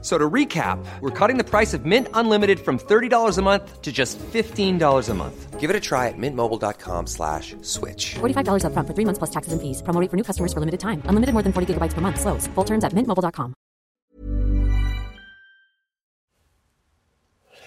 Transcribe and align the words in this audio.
So 0.00 0.16
to 0.16 0.30
recap, 0.30 0.78
we're 1.00 1.10
cutting 1.10 1.38
the 1.38 1.44
price 1.44 1.74
of 1.74 1.84
Mint 1.84 2.06
Unlimited 2.14 2.60
from 2.60 2.78
$30 2.78 3.36
a 3.36 3.42
month 3.42 3.82
to 3.82 3.90
just 3.90 4.16
$15 4.18 5.08
a 5.08 5.14
month. 5.14 5.58
Give 5.58 5.70
it 5.70 5.74
a 5.74 5.80
try 5.80 6.06
at 6.06 6.14
mintmobile.com 6.16 7.08
slash 7.08 7.56
switch. 7.62 8.14
$45 8.20 8.62
upfront 8.62 8.86
for 8.86 8.94
three 8.94 9.04
months 9.04 9.18
plus 9.18 9.30
taxes 9.30 9.52
and 9.52 9.60
fees. 9.60 9.82
Promo 9.82 10.00
rate 10.00 10.08
for 10.08 10.16
new 10.16 10.22
customers 10.22 10.52
for 10.52 10.60
limited 10.60 10.78
time. 10.78 11.02
Unlimited 11.06 11.32
more 11.32 11.42
than 11.42 11.52
40 11.52 11.74
gigabytes 11.74 11.94
per 11.94 12.00
month. 12.00 12.20
Slows. 12.20 12.46
Full 12.54 12.64
terms 12.64 12.84
at 12.84 12.92
mintmobile.com. 12.92 13.54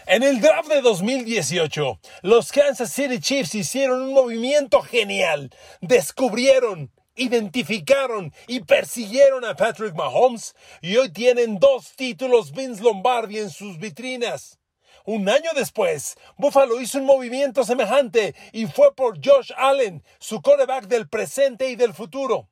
En 0.07 0.23
el 0.23 0.41
draft 0.41 0.70
de 0.70 0.82
2018, 0.82 1.99
los 2.23 2.52
Kansas 2.52 2.91
City 2.91 3.20
Chiefs 3.20 3.55
hicieron 3.55 4.02
un 4.02 4.13
movimiento 4.13 4.82
genial. 4.82 5.52
Descubrieron 5.82 6.91
identificaron 7.15 8.33
y 8.47 8.61
persiguieron 8.61 9.45
a 9.45 9.55
Patrick 9.55 9.95
Mahomes 9.95 10.55
y 10.81 10.97
hoy 10.97 11.11
tienen 11.11 11.59
dos 11.59 11.93
títulos 11.95 12.51
Vince 12.51 12.84
Lombardi 12.84 13.39
en 13.39 13.49
sus 13.49 13.77
vitrinas. 13.77 14.59
Un 15.05 15.27
año 15.29 15.49
después, 15.55 16.15
Buffalo 16.37 16.79
hizo 16.79 16.99
un 16.99 17.05
movimiento 17.05 17.63
semejante 17.63 18.35
y 18.51 18.67
fue 18.67 18.93
por 18.93 19.17
Josh 19.23 19.51
Allen, 19.57 20.03
su 20.20 20.41
coreback 20.41 20.85
del 20.85 21.09
presente 21.09 21.70
y 21.70 21.75
del 21.75 21.93
futuro. 21.93 22.49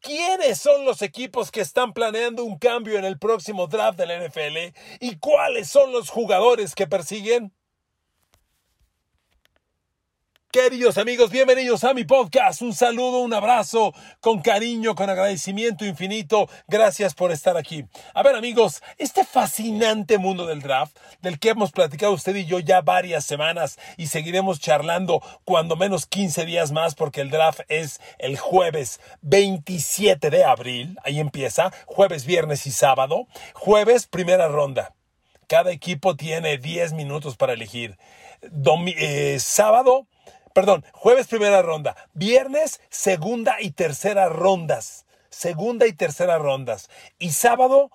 ¿Quiénes 0.00 0.58
son 0.58 0.84
los 0.84 1.00
equipos 1.02 1.50
que 1.50 1.60
están 1.60 1.94
planeando 1.94 2.44
un 2.44 2.58
cambio 2.58 2.98
en 2.98 3.04
el 3.04 3.18
próximo 3.18 3.68
draft 3.68 3.98
del 3.98 4.28
NFL? 4.28 4.76
¿Y 5.00 5.16
cuáles 5.18 5.68
son 5.68 5.92
los 5.92 6.10
jugadores 6.10 6.74
que 6.74 6.86
persiguen? 6.86 7.54
Queridos 10.54 10.98
amigos, 10.98 11.32
bienvenidos 11.32 11.82
a 11.82 11.94
mi 11.94 12.04
podcast. 12.04 12.62
Un 12.62 12.74
saludo, 12.74 13.18
un 13.22 13.34
abrazo, 13.34 13.92
con 14.20 14.40
cariño, 14.40 14.94
con 14.94 15.10
agradecimiento 15.10 15.84
infinito. 15.84 16.48
Gracias 16.68 17.12
por 17.12 17.32
estar 17.32 17.56
aquí. 17.56 17.86
A 18.14 18.22
ver 18.22 18.36
amigos, 18.36 18.80
este 18.96 19.24
fascinante 19.24 20.16
mundo 20.16 20.46
del 20.46 20.62
draft, 20.62 20.96
del 21.22 21.40
que 21.40 21.48
hemos 21.48 21.72
platicado 21.72 22.12
usted 22.12 22.36
y 22.36 22.44
yo 22.44 22.60
ya 22.60 22.82
varias 22.82 23.24
semanas 23.24 23.80
y 23.96 24.06
seguiremos 24.06 24.60
charlando 24.60 25.20
cuando 25.44 25.74
menos 25.74 26.06
15 26.06 26.44
días 26.44 26.70
más 26.70 26.94
porque 26.94 27.22
el 27.22 27.30
draft 27.30 27.62
es 27.66 28.00
el 28.18 28.38
jueves 28.38 29.00
27 29.22 30.30
de 30.30 30.44
abril. 30.44 30.96
Ahí 31.02 31.18
empieza, 31.18 31.72
jueves, 31.86 32.26
viernes 32.26 32.64
y 32.68 32.70
sábado. 32.70 33.26
Jueves, 33.54 34.06
primera 34.06 34.46
ronda. 34.46 34.94
Cada 35.48 35.72
equipo 35.72 36.14
tiene 36.14 36.58
10 36.58 36.92
minutos 36.92 37.36
para 37.36 37.54
elegir. 37.54 37.98
Eh, 38.40 39.38
sábado, 39.40 40.06
perdón, 40.54 40.84
jueves 40.92 41.26
primera 41.26 41.60
ronda, 41.60 41.96
viernes 42.14 42.80
segunda 42.88 43.60
y 43.60 43.72
tercera 43.72 44.30
rondas, 44.30 45.04
segunda 45.28 45.86
y 45.86 45.92
tercera 45.92 46.38
rondas, 46.38 46.88
y 47.18 47.32
sábado 47.32 47.90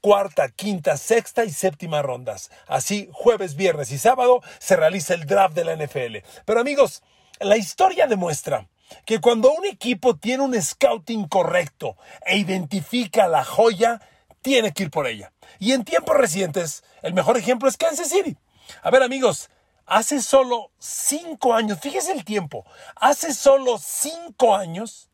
cuarta, 0.00 0.50
quinta, 0.50 0.98
sexta 0.98 1.46
y 1.46 1.50
séptima 1.50 2.02
rondas. 2.02 2.50
Así, 2.66 3.08
jueves, 3.10 3.56
viernes 3.56 3.90
y 3.90 3.96
sábado 3.96 4.42
se 4.58 4.76
realiza 4.76 5.14
el 5.14 5.24
draft 5.24 5.56
de 5.56 5.64
la 5.64 5.74
NFL. 5.76 6.18
Pero 6.44 6.60
amigos, 6.60 7.02
la 7.40 7.56
historia 7.56 8.06
demuestra 8.06 8.68
que 9.06 9.22
cuando 9.22 9.50
un 9.50 9.64
equipo 9.64 10.14
tiene 10.14 10.42
un 10.42 10.60
scouting 10.60 11.26
correcto 11.26 11.96
e 12.26 12.36
identifica 12.36 13.28
la 13.28 13.44
joya, 13.44 14.02
tiene 14.42 14.72
que 14.72 14.82
ir 14.82 14.90
por 14.90 15.06
ella. 15.06 15.32
Y 15.58 15.72
en 15.72 15.84
tiempos 15.84 16.18
recientes, 16.18 16.84
el 17.00 17.14
mejor 17.14 17.38
ejemplo 17.38 17.66
es 17.66 17.78
Kansas 17.78 18.10
City. 18.10 18.36
A 18.82 18.90
ver 18.90 19.02
amigos, 19.02 19.48
Hace 19.86 20.22
solo 20.22 20.70
cinco 20.78 21.52
años, 21.52 21.78
fíjese 21.80 22.12
el 22.12 22.24
tiempo, 22.24 22.64
hace 22.96 23.34
solo 23.34 23.76
cinco 23.78 24.54
años, 24.56 25.08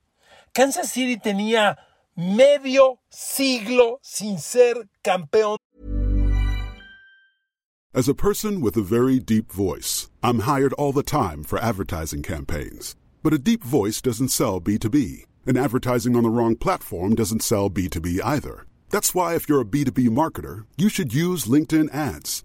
Kansas 0.53 0.93
City 0.93 1.17
tenía 1.17 1.77
medio 2.15 3.01
siglo 3.09 3.99
sin 4.03 4.39
ser 4.39 4.89
campeón. 5.03 5.57
As 7.93 8.09
a 8.09 8.15
person 8.15 8.61
with 8.61 8.77
a 8.77 8.83
very 8.83 9.19
deep 9.19 9.51
voice, 9.51 10.09
I'm 10.23 10.41
hired 10.41 10.73
all 10.75 10.93
the 10.93 11.03
time 11.03 11.43
for 11.43 11.59
advertising 11.59 12.23
campaigns. 12.23 12.95
But 13.25 13.35
a 13.35 13.39
deep 13.39 13.65
voice 13.65 14.01
doesn't 14.01 14.29
sell 14.29 14.61
B2B, 14.61 15.27
and 15.47 15.59
advertising 15.59 16.15
on 16.15 16.23
the 16.23 16.31
wrong 16.31 16.55
platform 16.55 17.17
doesn't 17.17 17.43
sell 17.43 17.69
B2B 17.69 18.21
either. 18.23 18.67
That's 18.91 19.13
why 19.13 19.35
if 19.35 19.49
you're 19.49 19.63
a 19.63 19.65
B2B 19.65 20.11
marketer, 20.11 20.67
you 20.77 20.89
should 20.89 21.13
use 21.13 21.47
LinkedIn 21.47 21.93
ads. 21.93 22.45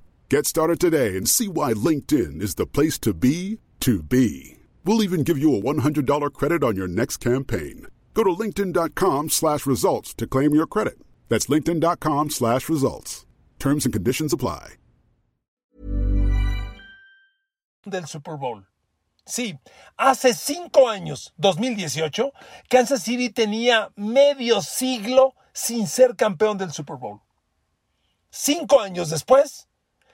Get 0.31 0.47
started 0.47 0.79
today 0.79 1.17
and 1.17 1.27
see 1.27 1.49
why 1.49 1.73
LinkedIn 1.73 2.41
is 2.41 2.55
the 2.55 2.65
place 2.65 2.97
to 2.99 3.13
be 3.13 3.59
to 3.81 4.01
be. 4.01 4.59
We'll 4.85 5.03
even 5.03 5.23
give 5.23 5.37
you 5.37 5.53
a 5.53 5.59
$100 5.59 6.31
credit 6.31 6.63
on 6.63 6.77
your 6.77 6.87
next 6.87 7.17
campaign. 7.17 7.87
Go 8.13 8.23
to 8.23 8.29
linkedin.com 8.29 9.27
slash 9.27 9.65
results 9.65 10.13
to 10.13 10.25
claim 10.25 10.55
your 10.55 10.67
credit. 10.67 10.95
That's 11.27 11.47
linkedin.com 11.47 12.29
slash 12.29 12.69
results. 12.69 13.25
Terms 13.59 13.83
and 13.83 13.91
conditions 13.91 14.31
apply. 14.31 14.75
Del 17.83 18.07
Super 18.07 18.37
Bowl. 18.37 18.63
Sí, 19.27 19.59
hace 19.97 20.33
cinco 20.33 20.87
años, 20.87 21.33
2018, 21.39 22.31
Kansas 22.69 23.03
City 23.03 23.31
tenía 23.31 23.91
medio 23.97 24.61
siglo 24.61 25.33
sin 25.51 25.87
ser 25.87 26.15
campeón 26.15 26.57
del 26.57 26.71
Super 26.71 26.95
Bowl. 26.95 27.19
Cinco 28.29 28.79
años 28.79 29.09
después, 29.09 29.67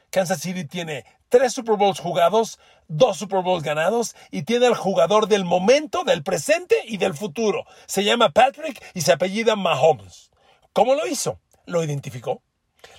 Kansas 0.10 0.40
City 0.40 0.66
tiene 0.66 1.06
tres 1.30 1.54
Super 1.54 1.76
Bowls 1.76 2.00
jugados, 2.00 2.60
dos 2.88 3.18
Super 3.18 3.42
Bowls 3.42 3.64
ganados 3.64 4.16
y 4.32 4.44
tiene 4.44 4.68
al 4.68 4.76
jugador 4.76 5.28
del 5.28 5.46
momento, 5.46 6.04
del 6.04 6.24
presente 6.24 6.76
y 6.86 6.98
del 6.98 7.14
futuro. 7.14 7.66
Se 7.86 8.04
llama 8.04 8.30
Patrick 8.30 8.84
y 8.94 9.02
se 9.02 9.12
apellida 9.12 9.56
Mahomes. 9.56 10.32
¿Cómo 10.74 10.96
lo 10.96 11.06
hizo? 11.08 11.40
Lo 11.66 11.84
identificó. 11.84 12.42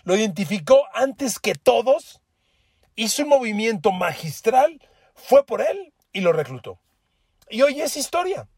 Lo 0.05 0.17
identificó 0.17 0.83
antes 0.95 1.39
que 1.39 1.55
todos, 1.55 2.21
hizo 2.97 3.23
un 3.23 3.29
movimiento 3.31 3.93
magistral, 3.93 4.81
fue 5.15 5.47
por 5.47 5.63
él 5.63 5.93
y 6.13 6.21
lo 6.21 6.33
reclutó. 6.33 6.79
Y 7.49 7.63
hoy 7.63 7.81
es 7.81 7.97
historia. 7.97 8.49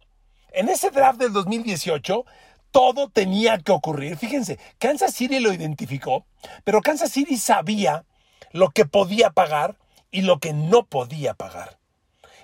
En 0.52 0.68
ese 0.68 0.90
draft 0.90 1.20
del 1.20 1.32
2018, 1.32 2.24
todo 2.70 3.08
tenía 3.08 3.58
que 3.58 3.72
ocurrir. 3.72 4.16
Fíjense, 4.16 4.58
Kansas 4.78 5.14
City 5.14 5.38
lo 5.38 5.52
identificó, 5.52 6.26
pero 6.64 6.80
Kansas 6.80 7.12
City 7.12 7.36
sabía 7.36 8.04
lo 8.50 8.70
que 8.70 8.84
podía 8.84 9.30
pagar 9.30 9.76
y 10.10 10.22
lo 10.22 10.38
que 10.38 10.52
no 10.52 10.84
podía 10.84 11.34
pagar. 11.34 11.78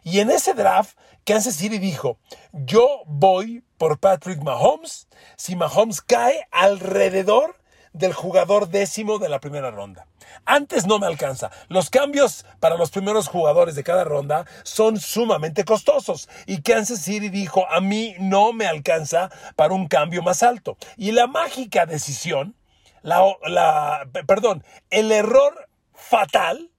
Y 0.03 0.21
en 0.21 0.31
ese 0.31 0.55
draft, 0.55 0.97
Kansas 1.25 1.57
City 1.57 1.79
dijo, 1.79 2.19
yo 2.53 3.03
voy 3.07 3.65
por 3.77 3.99
Patrick 3.99 4.41
Mahomes 4.41 5.09
si 5.37 5.57
Mahomes 5.57 6.01
cae 6.01 6.47
alrededor 6.53 7.57
del 7.93 8.13
jugador 8.13 8.69
décimo 8.69 9.19
de 9.19 9.29
la 9.29 9.41
primera 9.41 9.71
ronda. 9.71 10.07
Antes 10.45 10.87
no 10.87 10.99
me 10.99 11.07
alcanza. 11.07 11.51
Los 11.69 11.91
cambios 11.91 12.45
para 12.61 12.77
los 12.77 12.91
primeros 12.91 13.27
jugadores 13.27 13.75
de 13.75 13.85
cada 13.85 14.05
ronda 14.05 14.45
son 14.65 15.01
sumamente 15.01 15.65
costosos. 15.65 16.29
Y 16.47 16.63
Kansas 16.63 17.01
City 17.01 17.31
dijo, 17.31 17.67
a 17.71 17.81
mí 17.81 18.15
no 18.19 18.53
me 18.53 18.67
alcanza 18.67 19.31
para 19.57 19.75
un 19.75 19.89
cambio 19.89 20.23
más 20.23 20.43
alto. 20.43 20.77
Y 20.97 21.13
la 21.13 21.27
mágica 21.27 21.87
decisión, 21.87 22.55
la, 23.03 23.25
la 23.47 24.07
perdón, 24.27 24.63
el 24.91 25.11
error 25.11 25.66
fatal 25.97 26.71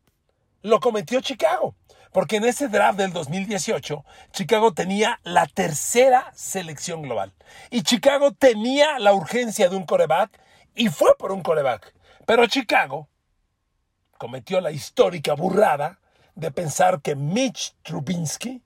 lo 0.61 0.79
cometió 0.79 1.21
Chicago. 1.21 1.75
Porque 2.11 2.37
en 2.37 2.45
ese 2.45 2.67
draft 2.67 2.97
del 2.97 3.13
2018, 3.13 4.03
Chicago 4.31 4.73
tenía 4.73 5.19
la 5.23 5.45
tercera 5.45 6.31
selección 6.33 7.01
global. 7.01 7.33
Y 7.69 7.83
Chicago 7.83 8.31
tenía 8.31 8.97
la 8.99 9.13
urgencia 9.13 9.69
de 9.69 9.75
un 9.75 9.85
coreback 9.85 10.39
y 10.73 10.89
fue 10.89 11.15
por 11.17 11.31
un 11.31 11.43
coreback. 11.43 11.93
Pero 12.25 12.47
Chicago 12.47 13.09
cometió 14.17 14.61
la 14.61 14.71
histórica 14.71 15.33
burrada 15.33 15.99
de 16.35 16.51
pensar 16.51 17.01
que 17.01 17.15
Mitch 17.15 17.75
Trubinsky 17.83 18.63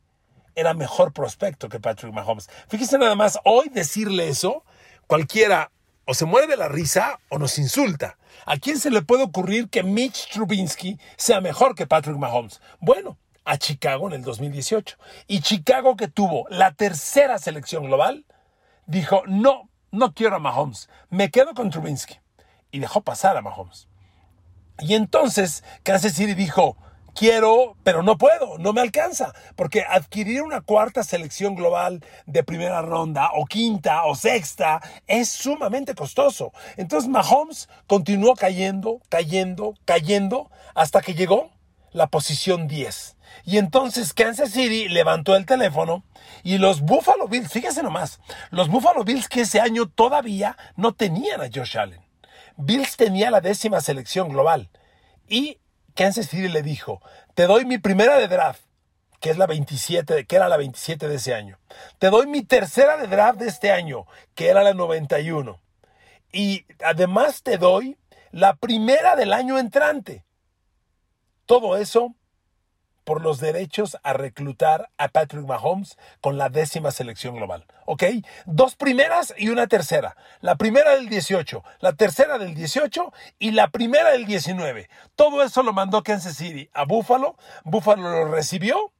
era 0.55 0.73
mejor 0.73 1.13
prospecto 1.13 1.69
que 1.69 1.79
Patrick 1.79 2.13
Mahomes. 2.13 2.49
Fíjese 2.67 2.97
nada 2.97 3.15
más, 3.15 3.39
hoy 3.45 3.69
decirle 3.69 4.29
eso, 4.29 4.63
cualquiera 5.07 5.71
o 6.05 6.13
se 6.13 6.25
muere 6.25 6.47
de 6.47 6.57
la 6.57 6.67
risa 6.67 7.19
o 7.29 7.37
nos 7.37 7.57
insulta. 7.57 8.17
¿A 8.45 8.57
quién 8.57 8.79
se 8.79 8.91
le 8.91 9.01
puede 9.01 9.23
ocurrir 9.23 9.69
que 9.69 9.83
Mitch 9.83 10.29
Trubinsky 10.31 10.99
sea 11.17 11.41
mejor 11.41 11.75
que 11.75 11.87
Patrick 11.87 12.17
Mahomes? 12.17 12.61
Bueno, 12.79 13.17
a 13.45 13.57
Chicago 13.57 14.07
en 14.07 14.13
el 14.13 14.23
2018. 14.23 14.97
Y 15.27 15.41
Chicago 15.41 15.95
que 15.95 16.07
tuvo 16.07 16.45
la 16.49 16.73
tercera 16.73 17.37
selección 17.37 17.85
global, 17.85 18.25
dijo, 18.85 19.23
no, 19.27 19.69
no 19.91 20.13
quiero 20.13 20.37
a 20.37 20.39
Mahomes, 20.39 20.89
me 21.09 21.29
quedo 21.29 21.53
con 21.53 21.69
Trubinsky. 21.69 22.19
Y 22.71 22.79
dejó 22.79 23.01
pasar 23.01 23.37
a 23.37 23.41
Mahomes. 23.41 23.87
Y 24.79 24.95
entonces 24.95 25.63
Kansas 25.83 26.13
City 26.13 26.33
dijo, 26.33 26.77
quiero, 27.15 27.75
pero 27.83 28.03
no 28.03 28.17
puedo, 28.17 28.57
no 28.57 28.73
me 28.73 28.81
alcanza, 28.81 29.33
porque 29.55 29.83
adquirir 29.87 30.41
una 30.41 30.61
cuarta 30.61 31.03
selección 31.03 31.55
global 31.55 32.03
de 32.25 32.43
primera 32.43 32.81
ronda 32.81 33.31
o 33.35 33.45
quinta 33.45 34.05
o 34.05 34.15
sexta 34.15 34.81
es 35.07 35.29
sumamente 35.29 35.95
costoso. 35.95 36.51
Entonces 36.77 37.09
Mahomes 37.09 37.69
continuó 37.87 38.35
cayendo, 38.35 39.01
cayendo, 39.09 39.75
cayendo 39.85 40.49
hasta 40.73 41.01
que 41.01 41.13
llegó 41.13 41.51
la 41.91 42.07
posición 42.07 42.67
10. 42.67 43.17
Y 43.45 43.57
entonces 43.57 44.13
Kansas 44.13 44.51
City 44.51 44.89
levantó 44.89 45.35
el 45.35 45.45
teléfono 45.45 46.03
y 46.43 46.57
los 46.57 46.81
Buffalo 46.81 47.27
Bills, 47.27 47.51
fíjese 47.51 47.83
nomás, 47.83 48.19
los 48.49 48.69
Buffalo 48.69 49.03
Bills 49.03 49.27
que 49.27 49.41
ese 49.41 49.59
año 49.59 49.87
todavía 49.87 50.57
no 50.75 50.93
tenían 50.93 51.41
a 51.41 51.49
Josh 51.53 51.77
Allen. 51.77 52.01
Bills 52.57 52.97
tenía 52.97 53.31
la 53.31 53.41
décima 53.41 53.81
selección 53.81 54.29
global 54.29 54.69
y 55.27 55.60
Kansas 55.95 56.27
City 56.27 56.47
le 56.47 56.61
dijo, 56.61 57.01
te 57.33 57.47
doy 57.47 57.65
mi 57.65 57.77
primera 57.77 58.17
de 58.17 58.27
draft, 58.27 58.63
que 59.19 59.29
es 59.29 59.37
la 59.37 59.45
27, 59.45 60.25
que 60.25 60.35
era 60.35 60.49
la 60.49 60.57
27 60.57 61.07
de 61.07 61.15
ese 61.15 61.33
año. 61.33 61.59
Te 61.99 62.09
doy 62.09 62.27
mi 62.27 62.41
tercera 62.43 62.97
de 62.97 63.07
draft 63.07 63.39
de 63.39 63.47
este 63.47 63.71
año, 63.71 64.05
que 64.35 64.49
era 64.49 64.63
la 64.63 64.73
91. 64.73 65.59
Y 66.31 66.65
además 66.83 67.43
te 67.43 67.57
doy 67.57 67.97
la 68.31 68.55
primera 68.55 69.15
del 69.15 69.33
año 69.33 69.59
entrante. 69.59 70.23
Todo 71.45 71.77
eso 71.77 72.15
por 73.11 73.21
los 73.21 73.41
derechos 73.41 73.97
a 74.03 74.13
reclutar 74.13 74.89
a 74.97 75.09
Patrick 75.09 75.45
Mahomes 75.45 75.97
con 76.21 76.37
la 76.37 76.47
décima 76.47 76.91
selección 76.91 77.35
global. 77.35 77.65
¿Ok? 77.85 78.03
Dos 78.45 78.77
primeras 78.77 79.33
y 79.37 79.49
una 79.49 79.67
tercera. 79.67 80.15
La 80.39 80.55
primera 80.55 80.95
del 80.95 81.09
18, 81.09 81.61
la 81.81 81.91
tercera 81.91 82.37
del 82.37 82.55
18 82.55 83.11
y 83.37 83.51
la 83.51 83.67
primera 83.67 84.11
del 84.11 84.25
19. 84.25 84.89
Todo 85.17 85.43
eso 85.43 85.61
lo 85.61 85.73
mandó 85.73 86.03
Kansas 86.03 86.37
City 86.37 86.69
a 86.71 86.85
Buffalo. 86.85 87.35
Buffalo 87.65 88.09
lo 88.09 88.31
recibió, 88.31 88.93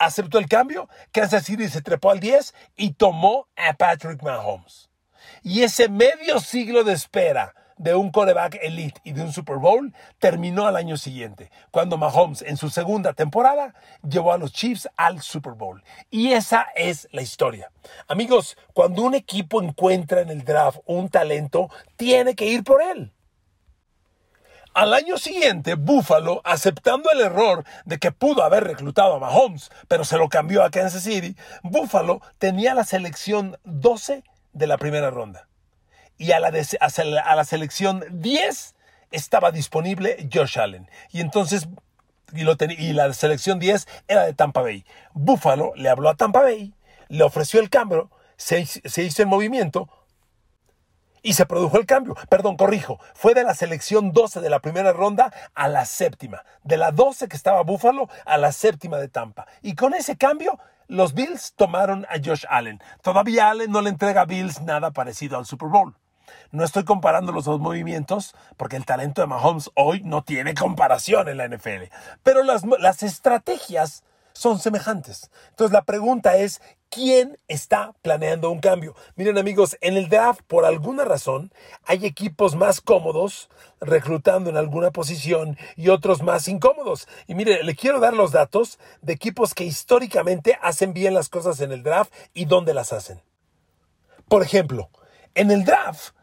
aceptó 0.00 0.38
el 0.40 0.48
cambio. 0.48 0.88
Kansas 1.12 1.44
City 1.44 1.68
se 1.68 1.82
trepó 1.82 2.10
al 2.10 2.18
10 2.18 2.52
y 2.74 2.94
tomó 2.94 3.46
a 3.54 3.74
Patrick 3.74 4.24
Mahomes. 4.24 4.90
Y 5.44 5.62
ese 5.62 5.88
medio 5.88 6.40
siglo 6.40 6.82
de 6.82 6.94
espera 6.94 7.54
de 7.80 7.94
un 7.94 8.10
coreback 8.10 8.58
elite 8.60 9.00
y 9.04 9.12
de 9.12 9.22
un 9.22 9.32
Super 9.32 9.56
Bowl 9.56 9.94
terminó 10.18 10.66
al 10.66 10.76
año 10.76 10.98
siguiente, 10.98 11.50
cuando 11.70 11.96
Mahomes 11.96 12.42
en 12.42 12.58
su 12.58 12.68
segunda 12.68 13.14
temporada 13.14 13.74
llevó 14.06 14.34
a 14.34 14.38
los 14.38 14.52
Chiefs 14.52 14.86
al 14.98 15.22
Super 15.22 15.54
Bowl. 15.54 15.82
Y 16.10 16.32
esa 16.32 16.66
es 16.76 17.08
la 17.10 17.22
historia. 17.22 17.72
Amigos, 18.06 18.58
cuando 18.74 19.02
un 19.02 19.14
equipo 19.14 19.62
encuentra 19.62 20.20
en 20.20 20.28
el 20.28 20.44
draft 20.44 20.80
un 20.84 21.08
talento, 21.08 21.70
tiene 21.96 22.34
que 22.34 22.44
ir 22.44 22.64
por 22.64 22.82
él. 22.82 23.12
Al 24.74 24.92
año 24.92 25.16
siguiente, 25.16 25.74
Buffalo, 25.74 26.42
aceptando 26.44 27.10
el 27.10 27.22
error 27.22 27.64
de 27.86 27.98
que 27.98 28.12
pudo 28.12 28.44
haber 28.44 28.64
reclutado 28.64 29.14
a 29.14 29.18
Mahomes, 29.18 29.70
pero 29.88 30.04
se 30.04 30.18
lo 30.18 30.28
cambió 30.28 30.62
a 30.62 30.70
Kansas 30.70 31.02
City, 31.02 31.34
Buffalo 31.62 32.20
tenía 32.36 32.74
la 32.74 32.84
selección 32.84 33.58
12 33.64 34.22
de 34.52 34.66
la 34.66 34.76
primera 34.76 35.10
ronda 35.10 35.49
y 36.20 36.32
a 36.32 36.38
la, 36.38 36.50
a 36.50 37.34
la 37.34 37.44
selección 37.44 38.04
10 38.10 38.74
estaba 39.10 39.50
disponible 39.52 40.28
Josh 40.30 40.58
Allen. 40.58 40.86
Y 41.10 41.22
entonces, 41.22 41.66
y, 42.34 42.42
lo 42.42 42.56
y 42.60 42.92
la 42.92 43.10
selección 43.14 43.58
10 43.58 43.88
era 44.06 44.26
de 44.26 44.34
Tampa 44.34 44.60
Bay. 44.60 44.84
Buffalo 45.14 45.72
le 45.76 45.88
habló 45.88 46.10
a 46.10 46.16
Tampa 46.16 46.42
Bay, 46.42 46.74
le 47.08 47.24
ofreció 47.24 47.58
el 47.58 47.70
cambio, 47.70 48.10
se, 48.36 48.66
se 48.66 49.02
hizo 49.02 49.22
el 49.22 49.28
movimiento, 49.28 49.88
y 51.22 51.32
se 51.32 51.46
produjo 51.46 51.78
el 51.78 51.86
cambio. 51.86 52.14
Perdón, 52.28 52.58
corrijo. 52.58 53.00
Fue 53.14 53.32
de 53.32 53.42
la 53.42 53.54
selección 53.54 54.12
12 54.12 54.42
de 54.42 54.50
la 54.50 54.60
primera 54.60 54.92
ronda 54.92 55.32
a 55.54 55.68
la 55.68 55.86
séptima. 55.86 56.44
De 56.64 56.76
la 56.76 56.92
12 56.92 57.28
que 57.28 57.36
estaba 57.36 57.62
Buffalo 57.62 58.10
a 58.26 58.36
la 58.36 58.52
séptima 58.52 58.98
de 58.98 59.08
Tampa. 59.08 59.46
Y 59.62 59.74
con 59.74 59.94
ese 59.94 60.16
cambio, 60.16 60.58
los 60.86 61.14
Bills 61.14 61.54
tomaron 61.56 62.06
a 62.10 62.16
Josh 62.22 62.44
Allen. 62.48 62.82
Todavía 63.02 63.48
Allen 63.48 63.70
no 63.70 63.80
le 63.80 63.88
entrega 63.88 64.22
a 64.22 64.26
Bills 64.26 64.60
nada 64.60 64.90
parecido 64.90 65.38
al 65.38 65.46
Super 65.46 65.68
Bowl. 65.68 65.96
No 66.50 66.64
estoy 66.64 66.84
comparando 66.84 67.32
los 67.32 67.44
dos 67.44 67.60
movimientos 67.60 68.34
porque 68.56 68.76
el 68.76 68.84
talento 68.84 69.20
de 69.20 69.26
Mahomes 69.26 69.70
hoy 69.74 70.02
no 70.02 70.22
tiene 70.22 70.54
comparación 70.54 71.28
en 71.28 71.36
la 71.36 71.48
NFL. 71.48 71.92
Pero 72.22 72.42
las, 72.42 72.64
las 72.78 73.02
estrategias 73.02 74.04
son 74.32 74.58
semejantes. 74.58 75.30
Entonces 75.50 75.72
la 75.72 75.82
pregunta 75.82 76.36
es, 76.36 76.62
¿quién 76.88 77.38
está 77.48 77.94
planeando 78.02 78.50
un 78.50 78.60
cambio? 78.60 78.94
Miren 79.16 79.38
amigos, 79.38 79.76
en 79.80 79.96
el 79.96 80.08
draft 80.08 80.40
por 80.46 80.64
alguna 80.64 81.04
razón 81.04 81.52
hay 81.84 82.06
equipos 82.06 82.56
más 82.56 82.80
cómodos 82.80 83.50
reclutando 83.80 84.50
en 84.50 84.56
alguna 84.56 84.90
posición 84.90 85.58
y 85.76 85.88
otros 85.88 86.22
más 86.22 86.48
incómodos. 86.48 87.08
Y 87.26 87.34
mire, 87.34 87.62
le 87.62 87.74
quiero 87.74 88.00
dar 88.00 88.14
los 88.14 88.32
datos 88.32 88.78
de 89.02 89.12
equipos 89.12 89.54
que 89.54 89.64
históricamente 89.64 90.58
hacen 90.62 90.92
bien 90.92 91.14
las 91.14 91.28
cosas 91.28 91.60
en 91.60 91.72
el 91.72 91.82
draft 91.82 92.12
y 92.32 92.44
dónde 92.44 92.74
las 92.74 92.92
hacen. 92.92 93.20
Por 94.28 94.42
ejemplo, 94.42 94.90
en 95.34 95.50
el 95.50 95.64
draft 95.64 96.14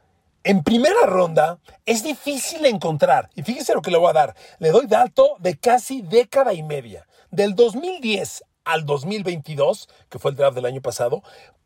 en 0.48 0.64
primera 0.64 1.06
ronda 1.06 1.60
es 1.86 2.04
difícil 2.04 2.66
encontrar, 2.66 3.30
y 3.36 3.44
fíjese 3.44 3.74
lo 3.74 3.82
que 3.82 3.92
le 3.92 3.98
voy 3.98 4.10
a 4.10 4.14
dar, 4.14 4.36
le 4.60 4.72
doy 4.72 4.86
dato 4.88 5.36
de 5.40 5.58
casi 5.58 6.02
década 6.02 6.54
y 6.54 6.64
media, 6.64 7.06
del 7.32 7.54
2010 7.54 8.46
al 8.64 8.86
2022, 8.86 9.90
que 10.08 10.20
fue 10.20 10.32
el 10.32 10.38
draft 10.38 10.56
del 10.56 10.66
año 10.66 10.82
pasado, 10.82 11.22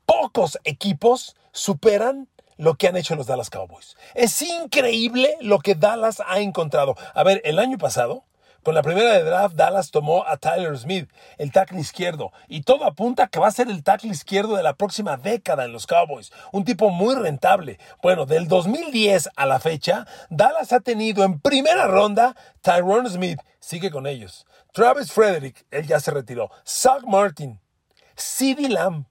pocos 0.07 0.57
equipos 0.63 1.35
superan 1.51 2.27
lo 2.57 2.73
que 2.73 2.87
han 2.87 2.97
hecho 2.97 3.15
los 3.15 3.27
Dallas 3.27 3.51
Cowboys. 3.51 3.97
Es 4.15 4.41
increíble 4.41 5.37
lo 5.41 5.59
que 5.59 5.75
Dallas 5.75 6.19
ha 6.25 6.39
encontrado. 6.39 6.95
A 7.13 7.23
ver, 7.23 7.39
el 7.45 7.59
año 7.59 7.77
pasado, 7.77 8.23
con 8.63 8.75
la 8.75 8.83
primera 8.83 9.13
de 9.13 9.23
draft, 9.23 9.55
Dallas 9.55 9.91
tomó 9.91 10.25
a 10.27 10.37
Tyler 10.37 10.77
Smith, 10.77 11.09
el 11.37 11.51
tackle 11.51 11.79
izquierdo, 11.79 12.31
y 12.47 12.61
todo 12.61 12.85
apunta 12.85 13.23
a 13.23 13.27
que 13.27 13.39
va 13.39 13.47
a 13.47 13.51
ser 13.51 13.69
el 13.69 13.83
tackle 13.83 14.11
izquierdo 14.11 14.55
de 14.55 14.63
la 14.63 14.73
próxima 14.73 15.17
década 15.17 15.65
en 15.65 15.73
los 15.73 15.87
Cowboys. 15.87 16.31
Un 16.51 16.63
tipo 16.63 16.89
muy 16.89 17.15
rentable. 17.15 17.79
Bueno, 18.03 18.25
del 18.25 18.47
2010 18.47 19.29
a 19.35 19.45
la 19.45 19.59
fecha, 19.59 20.05
Dallas 20.29 20.73
ha 20.73 20.79
tenido 20.79 21.23
en 21.23 21.39
primera 21.39 21.87
ronda 21.87 22.35
Tyrone 22.61 23.09
Smith, 23.09 23.39
sigue 23.59 23.89
con 23.89 24.05
ellos. 24.05 24.45
Travis 24.73 25.11
Frederick, 25.11 25.65
él 25.71 25.87
ya 25.87 25.99
se 25.99 26.11
retiró. 26.11 26.49
Zach 26.65 27.03
Martin, 27.03 27.59
CeeDee 28.15 28.69
Lamb, 28.69 29.05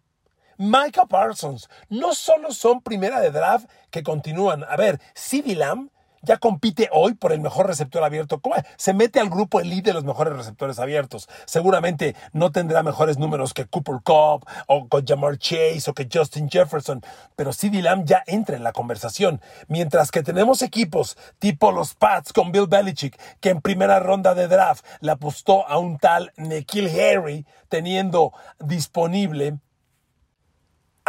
Micah 0.56 1.06
Parsons. 1.06 1.68
No 1.88 2.14
solo 2.14 2.52
son 2.52 2.82
primera 2.82 3.20
de 3.20 3.30
draft 3.30 3.68
que 3.90 4.02
continúan. 4.02 4.62
A 4.64 4.76
ver, 4.76 5.00
CeeDee 5.14 5.56
Lamb 5.56 5.90
ya 6.22 6.38
compite 6.38 6.88
hoy 6.92 7.14
por 7.14 7.32
el 7.32 7.40
mejor 7.40 7.66
receptor 7.66 8.04
abierto. 8.04 8.40
Se 8.76 8.94
mete 8.94 9.20
al 9.20 9.30
grupo 9.30 9.60
elite 9.60 9.90
de 9.90 9.94
los 9.94 10.04
mejores 10.04 10.36
receptores 10.36 10.78
abiertos. 10.78 11.28
Seguramente 11.46 12.14
no 12.32 12.52
tendrá 12.52 12.82
mejores 12.82 13.18
números 13.18 13.54
que 13.54 13.66
Cooper 13.66 14.00
Cobb 14.02 14.44
o 14.66 14.88
con 14.88 15.06
Jamar 15.06 15.38
Chase 15.38 15.90
o 15.90 15.94
que 15.94 16.08
Justin 16.12 16.48
Jefferson, 16.48 17.02
pero 17.36 17.52
CeeDee 17.52 17.82
Lamb 17.82 18.04
ya 18.04 18.22
entra 18.26 18.56
en 18.56 18.64
la 18.64 18.72
conversación. 18.72 19.40
Mientras 19.68 20.10
que 20.10 20.22
tenemos 20.22 20.62
equipos 20.62 21.16
tipo 21.38 21.72
los 21.72 21.94
Pats 21.94 22.32
con 22.32 22.52
Bill 22.52 22.66
Belichick, 22.66 23.18
que 23.40 23.50
en 23.50 23.60
primera 23.60 24.00
ronda 24.00 24.34
de 24.34 24.48
draft 24.48 24.84
le 25.00 25.12
apostó 25.12 25.66
a 25.68 25.78
un 25.78 25.98
tal 25.98 26.32
Nikhil 26.36 26.88
Harry, 26.88 27.46
teniendo 27.68 28.32
disponible 28.58 29.58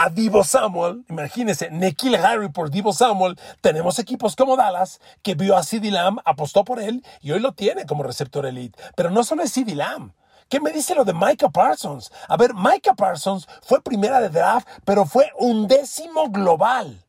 a 0.04 0.10
Divo 0.10 0.44
Samuel, 0.44 1.06
imagínense, 1.10 1.70
Nikhil 1.70 2.16
Harry 2.16 2.50
por 2.50 2.72
Divo 2.72 2.92
Samuel, 2.92 3.38
tenemos 3.62 4.00
equipos 4.00 4.36
como 4.36 4.58
Dallas, 4.58 5.00
que 5.22 5.36
vio 5.36 5.56
a 5.56 5.64
CeeDee 5.64 5.92
Lamb, 5.92 6.18
apostó 6.26 6.64
por 6.64 6.82
él 6.82 7.06
y 7.22 7.30
hoy 7.30 7.40
lo 7.40 7.52
tiene 7.52 7.86
como 7.86 8.02
receptor 8.02 8.48
elite. 8.48 8.82
Pero 8.96 9.12
no 9.12 9.24
solo 9.24 9.44
es 9.44 9.54
CeeDee 9.54 9.76
Lamb. 9.76 10.12
¿Qué 10.50 10.60
me 10.60 10.72
dice 10.72 10.96
lo 10.96 11.06
de 11.06 11.14
Micah 11.14 11.50
Parsons? 11.50 12.12
A 12.28 12.36
ver, 12.36 12.56
Micah 12.56 12.96
Parsons 12.96 13.48
fue 13.62 13.80
primera 13.84 14.20
de 14.20 14.30
draft, 14.30 14.68
pero 14.86 15.06
fue 15.06 15.32
un 15.38 15.68
décimo 15.68 16.32
global. 16.32 17.06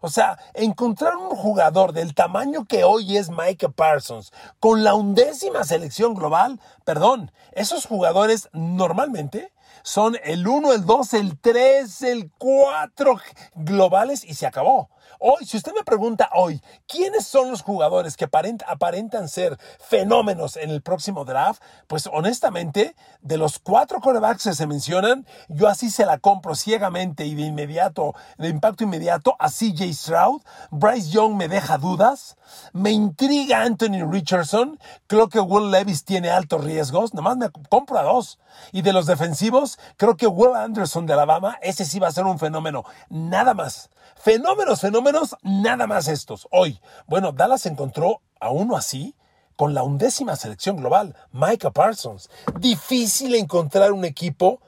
O 0.00 0.08
sea, 0.08 0.38
encontrar 0.54 1.16
un 1.16 1.30
jugador 1.30 1.92
del 1.92 2.14
tamaño 2.14 2.64
que 2.64 2.84
hoy 2.84 3.16
es 3.16 3.28
Micah 3.28 3.70
Parsons 3.70 4.32
con 4.60 4.84
la 4.84 4.94
undécima 4.94 5.64
selección 5.64 6.14
global, 6.14 6.60
perdón, 6.84 7.32
esos 7.50 7.86
jugadores 7.86 8.48
normalmente 8.52 9.52
son 9.82 10.16
el 10.24 10.46
1, 10.46 10.72
el 10.72 10.84
2, 10.84 11.14
el 11.14 11.38
3, 11.38 12.02
el 12.02 12.30
4 12.38 13.16
globales 13.54 14.24
y 14.24 14.34
se 14.34 14.46
acabó. 14.46 14.90
Hoy, 15.22 15.44
si 15.44 15.58
usted 15.58 15.74
me 15.74 15.84
pregunta 15.84 16.30
hoy, 16.32 16.62
¿quiénes 16.88 17.26
son 17.26 17.50
los 17.50 17.60
jugadores 17.60 18.16
que 18.16 18.24
aparentan 18.24 19.28
ser 19.28 19.58
fenómenos 19.78 20.56
en 20.56 20.70
el 20.70 20.80
próximo 20.80 21.26
draft? 21.26 21.62
Pues 21.88 22.08
honestamente, 22.10 22.96
de 23.20 23.36
los 23.36 23.58
cuatro 23.58 24.00
corebacks 24.00 24.44
que 24.44 24.54
se 24.54 24.66
mencionan, 24.66 25.26
yo 25.48 25.68
así 25.68 25.90
se 25.90 26.06
la 26.06 26.16
compro 26.16 26.54
ciegamente 26.54 27.26
y 27.26 27.34
de 27.34 27.42
inmediato, 27.42 28.14
de 28.38 28.48
impacto 28.48 28.84
inmediato, 28.84 29.36
a 29.38 29.50
CJ 29.50 29.92
Stroud. 29.92 30.40
Bryce 30.70 31.10
Young 31.10 31.34
me 31.34 31.48
deja 31.48 31.76
dudas. 31.76 32.38
Me 32.72 32.90
intriga 32.90 33.60
Anthony 33.60 34.10
Richardson. 34.10 34.80
Creo 35.06 35.28
que 35.28 35.38
Will 35.38 35.70
Levis 35.70 36.06
tiene 36.06 36.30
altos 36.30 36.64
riesgos. 36.64 37.12
Nomás 37.12 37.36
me 37.36 37.50
compro 37.50 37.98
a 37.98 38.04
dos. 38.04 38.38
Y 38.72 38.80
de 38.80 38.94
los 38.94 39.04
defensivos, 39.04 39.78
creo 39.98 40.16
que 40.16 40.26
Will 40.26 40.56
Anderson 40.56 41.04
de 41.04 41.12
Alabama, 41.12 41.58
ese 41.60 41.84
sí 41.84 41.98
va 41.98 42.08
a 42.08 42.12
ser 42.12 42.24
un 42.24 42.38
fenómeno. 42.38 42.86
Nada 43.10 43.52
más. 43.52 43.90
Fenómenos, 44.22 44.82
fenómenos, 44.82 45.34
nada 45.42 45.86
más 45.86 46.06
estos. 46.06 46.46
Hoy, 46.50 46.78
bueno, 47.06 47.32
Dallas 47.32 47.64
encontró 47.64 48.20
a 48.38 48.50
uno 48.50 48.76
así 48.76 49.14
con 49.56 49.72
la 49.72 49.82
undécima 49.82 50.36
selección 50.36 50.76
global, 50.76 51.16
Micah 51.32 51.70
Parsons. 51.70 52.28
Difícil 52.58 53.34
encontrar 53.34 53.92
un 53.92 54.04
equipo 54.04 54.60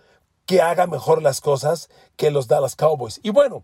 que 0.47 0.63
haga 0.63 0.87
mejor 0.87 1.21
las 1.21 1.43
cosas 1.43 1.91
que 2.17 2.31
los 2.31 2.49
Dallas 2.49 2.77
Cowboys. 2.77 3.21
Y 3.23 3.29
bueno, 3.29 3.63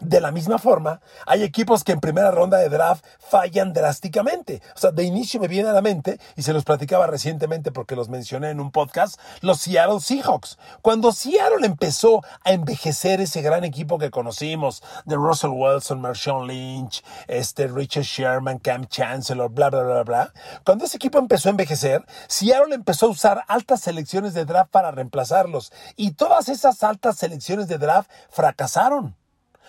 de 0.00 0.20
la 0.20 0.30
misma 0.30 0.58
forma, 0.58 1.00
hay 1.26 1.42
equipos 1.42 1.82
que 1.82 1.92
en 1.92 2.00
primera 2.00 2.30
ronda 2.30 2.58
de 2.58 2.68
draft 2.68 3.04
fallan 3.18 3.72
drásticamente. 3.72 4.62
O 4.76 4.78
sea, 4.78 4.90
de 4.90 5.02
inicio 5.04 5.40
me 5.40 5.48
viene 5.48 5.68
a 5.68 5.72
la 5.72 5.82
mente, 5.82 6.20
y 6.36 6.42
se 6.42 6.52
los 6.52 6.64
platicaba 6.64 7.06
recientemente 7.06 7.72
porque 7.72 7.96
los 7.96 8.08
mencioné 8.08 8.50
en 8.50 8.60
un 8.60 8.70
podcast, 8.70 9.20
los 9.40 9.60
Seattle 9.60 10.00
Seahawks. 10.00 10.58
Cuando 10.82 11.12
Seattle 11.12 11.66
empezó 11.66 12.22
a 12.44 12.52
envejecer 12.52 13.20
ese 13.20 13.42
gran 13.42 13.64
equipo 13.64 13.98
que 13.98 14.10
conocimos, 14.10 14.82
de 15.04 15.16
Russell 15.16 15.50
Wilson, 15.50 16.00
Marshawn 16.00 16.46
Lynch, 16.46 17.02
este 17.26 17.66
Richard 17.66 18.04
Sherman, 18.04 18.58
Cam 18.58 18.86
Chancellor, 18.86 19.50
bla, 19.50 19.70
bla, 19.70 19.82
bla, 19.82 20.02
bla. 20.04 20.32
Cuando 20.64 20.84
ese 20.84 20.96
equipo 20.96 21.18
empezó 21.18 21.48
a 21.48 21.50
envejecer, 21.50 22.04
Seattle 22.28 22.74
empezó 22.74 23.06
a 23.06 23.10
usar 23.10 23.44
altas 23.48 23.80
selecciones 23.80 24.34
de 24.34 24.44
draft 24.44 24.70
para 24.70 24.90
reemplazarlos. 24.90 25.72
Y 25.96 26.12
todas 26.12 26.48
esas 26.48 26.82
altas 26.82 27.16
selecciones 27.16 27.68
de 27.68 27.78
draft 27.78 28.10
fracasaron. 28.30 29.16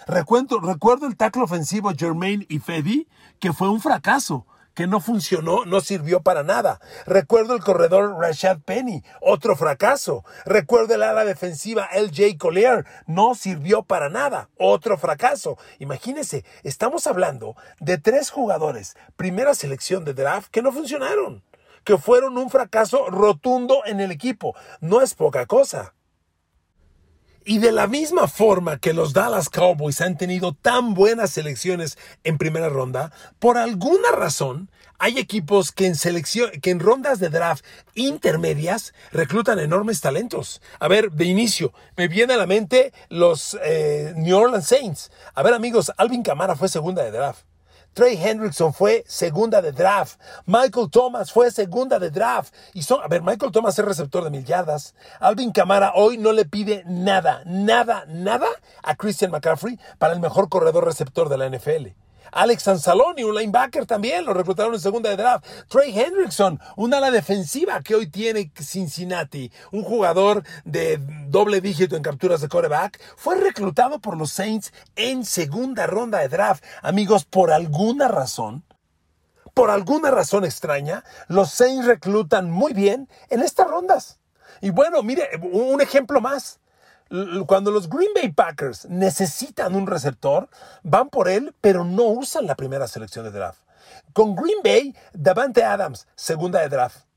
Recuerdo, 0.07 0.59
recuerdo 0.59 1.07
el 1.07 1.17
tackle 1.17 1.43
ofensivo 1.43 1.91
Jermaine 1.95 2.45
y 2.49 2.59
Fedi, 2.59 3.07
que 3.39 3.53
fue 3.53 3.69
un 3.69 3.81
fracaso 3.81 4.45
que 4.79 4.87
no 4.87 5.01
funcionó, 5.01 5.65
no 5.65 5.81
sirvió 5.81 6.21
para 6.21 6.41
nada. 6.41 6.79
Recuerdo 7.05 7.53
el 7.53 7.61
corredor 7.61 8.17
Rashad 8.17 8.59
Penny, 8.59 9.03
otro 9.19 9.57
fracaso. 9.57 10.23
Recuerdo 10.45 10.95
el 10.95 11.03
ala 11.03 11.25
defensiva 11.25 11.89
LJ 11.93 12.37
Collier, 12.37 12.85
no 13.05 13.35
sirvió 13.35 13.83
para 13.83 14.07
nada, 14.07 14.49
otro 14.57 14.97
fracaso. 14.97 15.57
Imagínense, 15.79 16.45
estamos 16.63 17.07
hablando 17.07 17.57
de 17.81 17.97
tres 17.97 18.29
jugadores, 18.29 18.95
primera 19.17 19.53
selección 19.53 20.05
de 20.05 20.13
draft, 20.13 20.49
que 20.49 20.61
no 20.61 20.71
funcionaron, 20.71 21.43
que 21.83 21.97
fueron 21.97 22.37
un 22.37 22.49
fracaso 22.49 23.09
rotundo 23.09 23.81
en 23.85 23.99
el 23.99 24.11
equipo. 24.11 24.55
No 24.79 25.01
es 25.01 25.13
poca 25.13 25.45
cosa. 25.45 25.93
Y 27.49 27.57
de 27.57 27.71
la 27.71 27.87
misma 27.87 28.27
forma 28.27 28.77
que 28.77 28.93
los 28.93 29.11
Dallas 29.11 29.49
Cowboys 29.49 30.01
han 30.01 30.19
tenido 30.19 30.53
tan 30.53 30.93
buenas 30.93 31.31
selecciones 31.31 31.97
en 32.23 32.37
primera 32.37 32.69
ronda, 32.69 33.11
por 33.39 33.57
alguna 33.57 34.11
razón 34.11 34.69
hay 34.99 35.17
equipos 35.17 35.71
que 35.71 35.87
en 35.87 35.95
selección, 35.95 36.51
que 36.61 36.69
en 36.69 36.79
rondas 36.79 37.17
de 37.17 37.29
draft 37.29 37.65
intermedias 37.95 38.93
reclutan 39.11 39.57
enormes 39.57 39.99
talentos. 39.99 40.61
A 40.79 40.87
ver, 40.87 41.11
de 41.11 41.25
inicio, 41.25 41.73
me 41.97 42.07
viene 42.07 42.35
a 42.35 42.37
la 42.37 42.45
mente 42.45 42.93
los 43.09 43.57
eh, 43.63 44.13
New 44.15 44.37
Orleans 44.37 44.67
Saints. 44.67 45.11
A 45.33 45.41
ver, 45.41 45.55
amigos, 45.55 45.91
Alvin 45.97 46.21
Kamara 46.21 46.55
fue 46.55 46.69
segunda 46.69 47.03
de 47.03 47.09
draft. 47.09 47.49
Trey 47.93 48.17
Hendrickson 48.17 48.73
fue 48.73 49.03
segunda 49.07 49.61
de 49.61 49.71
draft. 49.71 50.19
Michael 50.45 50.89
Thomas 50.89 51.31
fue 51.31 51.51
segunda 51.51 51.99
de 51.99 52.11
draft. 52.11 52.53
Y 52.73 52.83
son, 52.83 53.01
a 53.03 53.07
ver, 53.07 53.21
Michael 53.21 53.51
Thomas 53.51 53.77
es 53.77 53.85
receptor 53.85 54.23
de 54.23 54.29
mil 54.29 54.45
yardas. 54.45 54.95
Alvin 55.19 55.51
Kamara 55.51 55.93
hoy 55.95 56.17
no 56.17 56.31
le 56.31 56.45
pide 56.45 56.83
nada, 56.85 57.41
nada, 57.45 58.05
nada 58.07 58.47
a 58.83 58.95
Christian 58.95 59.31
McCaffrey 59.31 59.79
para 59.97 60.13
el 60.13 60.19
mejor 60.19 60.49
corredor 60.49 60.85
receptor 60.85 61.29
de 61.29 61.37
la 61.37 61.49
NFL. 61.49 62.08
Alex 62.31 62.67
Anzalone, 62.67 63.25
un 63.25 63.35
linebacker 63.35 63.85
también, 63.85 64.25
lo 64.25 64.33
reclutaron 64.33 64.73
en 64.73 64.79
segunda 64.79 65.09
de 65.09 65.17
draft. 65.17 65.45
Trey 65.67 65.97
Hendrickson, 65.97 66.59
un 66.75 66.93
ala 66.93 67.11
defensiva 67.11 67.81
que 67.81 67.95
hoy 67.95 68.07
tiene 68.07 68.51
Cincinnati, 68.55 69.51
un 69.71 69.83
jugador 69.83 70.43
de 70.65 70.99
doble 71.27 71.61
dígito 71.61 71.95
en 71.95 72.03
capturas 72.03 72.41
de 72.41 72.49
coreback, 72.49 72.99
fue 73.15 73.35
reclutado 73.35 73.99
por 73.99 74.17
los 74.17 74.31
Saints 74.31 74.73
en 74.95 75.25
segunda 75.25 75.87
ronda 75.87 76.19
de 76.19 76.29
draft. 76.29 76.63
Amigos, 76.81 77.25
por 77.25 77.51
alguna 77.51 78.07
razón, 78.07 78.63
por 79.53 79.69
alguna 79.69 80.11
razón 80.11 80.45
extraña, 80.45 81.03
los 81.27 81.51
Saints 81.51 81.85
reclutan 81.85 82.49
muy 82.49 82.73
bien 82.73 83.09
en 83.29 83.41
estas 83.41 83.67
rondas. 83.67 84.19
Y 84.61 84.71
bueno, 84.71 85.03
mire, 85.03 85.29
un 85.51 85.81
ejemplo 85.81 86.21
más 86.21 86.59
cuando 87.47 87.71
los 87.71 87.89
Green 87.89 88.11
Bay 88.13 88.31
Packers 88.31 88.87
necesitan 88.89 89.75
un 89.75 89.87
receptor, 89.87 90.49
van 90.83 91.09
por 91.09 91.27
él, 91.27 91.55
pero 91.61 91.83
no 91.83 92.03
usan 92.03 92.45
la 92.45 92.55
primera 92.55 92.87
selección 92.87 93.25
de 93.25 93.31
draft. 93.31 93.61
Con 94.13 94.35
Green 94.35 94.59
Bay, 94.63 94.95
Davante 95.13 95.63
Adams, 95.63 96.07
segunda 96.15 96.59
de 96.61 96.69
draft. 96.69 97.08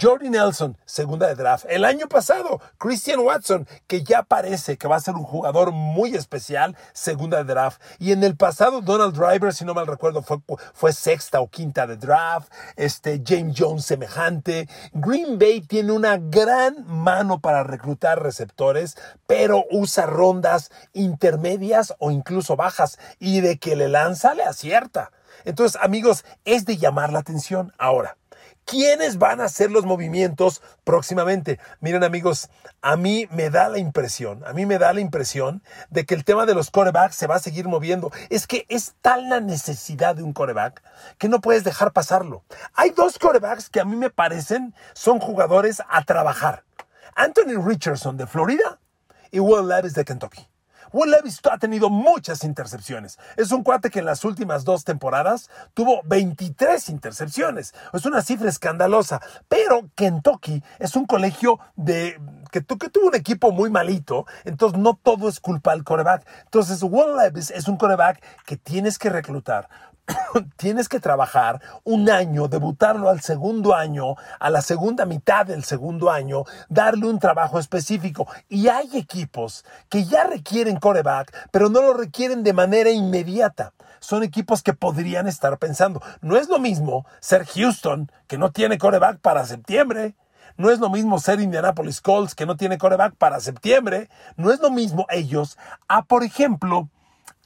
Jordi 0.00 0.30
Nelson, 0.30 0.78
segunda 0.86 1.26
de 1.26 1.34
draft. 1.34 1.66
El 1.68 1.84
año 1.84 2.08
pasado, 2.08 2.62
Christian 2.78 3.20
Watson, 3.20 3.68
que 3.86 4.02
ya 4.02 4.22
parece 4.22 4.78
que 4.78 4.88
va 4.88 4.96
a 4.96 5.00
ser 5.00 5.14
un 5.14 5.24
jugador 5.24 5.72
muy 5.72 6.14
especial, 6.14 6.76
segunda 6.94 7.38
de 7.38 7.52
draft. 7.52 7.80
Y 7.98 8.12
en 8.12 8.24
el 8.24 8.36
pasado, 8.36 8.80
Donald 8.80 9.14
Driver, 9.14 9.52
si 9.52 9.66
no 9.66 9.74
mal 9.74 9.86
recuerdo, 9.86 10.22
fue, 10.22 10.38
fue 10.72 10.94
sexta 10.94 11.42
o 11.42 11.50
quinta 11.50 11.86
de 11.86 11.96
draft. 11.96 12.50
Este, 12.76 13.22
James 13.22 13.54
Jones, 13.58 13.84
semejante. 13.84 14.66
Green 14.94 15.38
Bay 15.38 15.60
tiene 15.60 15.92
una 15.92 16.16
gran 16.16 16.86
mano 16.86 17.40
para 17.40 17.62
reclutar 17.62 18.22
receptores, 18.22 18.96
pero 19.26 19.66
usa 19.70 20.06
rondas 20.06 20.70
intermedias 20.94 21.94
o 21.98 22.10
incluso 22.10 22.56
bajas. 22.56 22.98
Y 23.18 23.42
de 23.42 23.58
que 23.58 23.76
le 23.76 23.88
lanza, 23.88 24.32
le 24.32 24.44
acierta. 24.44 25.12
Entonces, 25.44 25.78
amigos, 25.82 26.24
es 26.46 26.64
de 26.64 26.78
llamar 26.78 27.12
la 27.12 27.18
atención. 27.18 27.72
Ahora, 27.76 28.16
¿Quiénes 28.64 29.18
van 29.18 29.40
a 29.40 29.44
hacer 29.44 29.70
los 29.70 29.84
movimientos 29.84 30.62
próximamente? 30.84 31.58
Miren 31.80 32.04
amigos, 32.04 32.48
a 32.80 32.96
mí 32.96 33.28
me 33.30 33.50
da 33.50 33.68
la 33.68 33.78
impresión, 33.78 34.42
a 34.46 34.52
mí 34.52 34.66
me 34.66 34.78
da 34.78 34.92
la 34.92 35.00
impresión 35.00 35.62
de 35.90 36.06
que 36.06 36.14
el 36.14 36.24
tema 36.24 36.46
de 36.46 36.54
los 36.54 36.70
corebacks 36.70 37.16
se 37.16 37.26
va 37.26 37.36
a 37.36 37.40
seguir 37.40 37.68
moviendo. 37.68 38.12
Es 38.30 38.46
que 38.46 38.64
es 38.68 38.94
tal 39.02 39.28
la 39.28 39.40
necesidad 39.40 40.14
de 40.14 40.22
un 40.22 40.32
coreback 40.32 40.82
que 41.18 41.28
no 41.28 41.40
puedes 41.40 41.64
dejar 41.64 41.92
pasarlo. 41.92 42.44
Hay 42.74 42.90
dos 42.90 43.18
corebacks 43.18 43.68
que 43.68 43.80
a 43.80 43.84
mí 43.84 43.96
me 43.96 44.10
parecen 44.10 44.74
son 44.94 45.18
jugadores 45.18 45.82
a 45.88 46.04
trabajar. 46.04 46.64
Anthony 47.14 47.62
Richardson 47.62 48.16
de 48.16 48.26
Florida 48.26 48.78
y 49.30 49.40
Will 49.40 49.68
Levis 49.68 49.94
de 49.94 50.04
Kentucky. 50.04 50.51
Will 50.92 51.10
Levis 51.10 51.40
ha 51.50 51.58
tenido 51.58 51.90
muchas 51.90 52.44
intercepciones. 52.44 53.18
Es 53.36 53.50
un 53.52 53.62
cuate 53.62 53.90
que 53.90 54.00
en 54.00 54.04
las 54.04 54.24
últimas 54.24 54.64
dos 54.64 54.84
temporadas 54.84 55.50
tuvo 55.74 56.02
23 56.04 56.88
intercepciones. 56.90 57.74
Es 57.92 58.04
una 58.04 58.22
cifra 58.22 58.48
escandalosa. 58.48 59.20
Pero 59.48 59.88
Kentucky 59.94 60.62
es 60.78 60.94
un 60.96 61.06
colegio 61.06 61.58
de 61.76 62.20
que, 62.50 62.64
que 62.64 62.90
tuvo 62.90 63.08
un 63.08 63.14
equipo 63.14 63.52
muy 63.52 63.70
malito. 63.70 64.26
Entonces 64.44 64.78
no 64.78 64.98
todo 65.02 65.28
es 65.28 65.40
culpa 65.40 65.72
del 65.72 65.84
coreback. 65.84 66.26
Entonces 66.44 66.82
Will 66.82 67.16
Levis 67.16 67.50
es 67.50 67.68
un 67.68 67.76
coreback 67.76 68.22
que 68.44 68.56
tienes 68.56 68.98
que 68.98 69.10
reclutar 69.10 69.68
tienes 70.56 70.88
que 70.88 71.00
trabajar 71.00 71.60
un 71.84 72.10
año, 72.10 72.48
debutarlo 72.48 73.08
al 73.08 73.20
segundo 73.20 73.74
año, 73.74 74.16
a 74.38 74.50
la 74.50 74.62
segunda 74.62 75.06
mitad 75.06 75.46
del 75.46 75.64
segundo 75.64 76.10
año, 76.10 76.44
darle 76.68 77.06
un 77.06 77.18
trabajo 77.18 77.58
específico. 77.58 78.26
Y 78.48 78.68
hay 78.68 78.96
equipos 78.96 79.64
que 79.88 80.04
ya 80.04 80.24
requieren 80.24 80.78
coreback, 80.78 81.48
pero 81.50 81.68
no 81.68 81.82
lo 81.82 81.94
requieren 81.94 82.42
de 82.42 82.52
manera 82.52 82.90
inmediata. 82.90 83.72
Son 84.00 84.22
equipos 84.24 84.62
que 84.62 84.74
podrían 84.74 85.28
estar 85.28 85.58
pensando. 85.58 86.02
No 86.20 86.36
es 86.36 86.48
lo 86.48 86.58
mismo 86.58 87.06
ser 87.20 87.46
Houston, 87.46 88.10
que 88.26 88.38
no 88.38 88.50
tiene 88.50 88.78
coreback 88.78 89.20
para 89.20 89.46
septiembre. 89.46 90.16
No 90.56 90.70
es 90.70 90.80
lo 90.80 90.90
mismo 90.90 91.18
ser 91.18 91.40
Indianapolis 91.40 92.00
Colts, 92.00 92.34
que 92.34 92.44
no 92.44 92.56
tiene 92.56 92.78
coreback 92.78 93.14
para 93.14 93.40
septiembre. 93.40 94.10
No 94.36 94.50
es 94.50 94.60
lo 94.60 94.70
mismo 94.70 95.06
ellos 95.08 95.56
a, 95.86 96.02
por 96.02 96.24
ejemplo, 96.24 96.88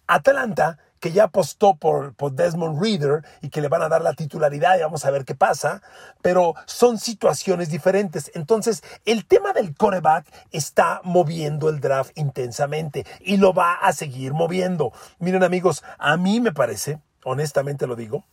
Atlanta, 0.07 0.79
que 1.01 1.13
ya 1.13 1.25
apostó 1.25 1.77
por, 1.77 2.15
por, 2.15 2.33
Desmond 2.33 2.83
Reader 2.83 3.25
y 3.43 3.51
que 3.51 3.61
le 3.61 3.69
van 3.69 3.83
a 3.83 3.89
dar 3.89 4.03
la 4.03 4.15
titularidad 4.15 4.77
y 4.79 4.83
vamos 4.83 5.05
a 5.05 5.11
ver 5.11 5.25
qué 5.25 5.35
pasa, 5.35 5.83
pero 6.23 6.55
son 6.67 6.99
situaciones 6.99 7.71
diferentes. 7.71 8.31
Entonces, 8.35 8.83
el 9.05 9.27
tema 9.27 9.53
del 9.53 9.75
coreback 9.75 10.27
está 10.53 11.01
moviendo 11.05 11.69
el 11.69 11.81
draft 11.81 12.13
intensamente 12.17 13.07
y 13.21 13.37
lo 13.37 13.53
va 13.53 13.75
a 13.75 13.93
seguir 13.93 14.33
moviendo. 14.33 14.93
Miren 15.19 15.45
amigos, 15.45 15.85
a 15.99 16.17
mí 16.17 16.41
me 16.41 16.53
parece, 16.53 17.01
honestamente 17.25 17.87
lo 17.87 17.97
digo, 17.97 18.25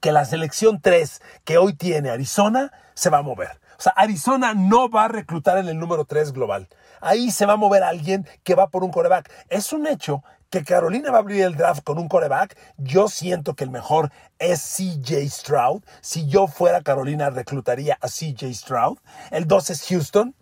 que 0.00 0.12
la 0.12 0.24
selección 0.24 0.80
3 0.80 1.22
que 1.44 1.58
hoy 1.58 1.74
tiene 1.74 2.10
Arizona 2.10 2.72
se 2.94 3.10
va 3.10 3.18
a 3.18 3.22
mover. 3.22 3.60
O 3.78 3.82
sea, 3.82 3.92
Arizona 3.96 4.54
no 4.54 4.88
va 4.88 5.04
a 5.04 5.08
reclutar 5.08 5.58
en 5.58 5.68
el 5.68 5.78
número 5.78 6.04
3 6.04 6.32
global. 6.32 6.68
Ahí 7.00 7.30
se 7.30 7.46
va 7.46 7.54
a 7.54 7.56
mover 7.56 7.82
alguien 7.82 8.26
que 8.42 8.54
va 8.54 8.68
por 8.68 8.84
un 8.84 8.90
coreback. 8.90 9.30
Es 9.48 9.72
un 9.72 9.86
hecho 9.86 10.22
que 10.54 10.62
Carolina 10.62 11.10
va 11.10 11.16
a 11.16 11.20
abrir 11.20 11.42
el 11.42 11.56
draft 11.56 11.82
con 11.82 11.98
un 11.98 12.06
coreback, 12.06 12.56
yo 12.76 13.08
siento 13.08 13.54
que 13.54 13.64
el 13.64 13.70
mejor 13.70 14.12
es 14.38 14.60
CJ 14.62 15.28
Stroud. 15.28 15.82
Si 16.00 16.28
yo 16.28 16.46
fuera 16.46 16.80
Carolina, 16.82 17.28
reclutaría 17.28 17.98
a 18.00 18.06
CJ 18.06 18.54
Stroud. 18.54 18.98
El 19.32 19.48
2 19.48 19.70
es 19.70 19.84
Houston. 19.88 20.36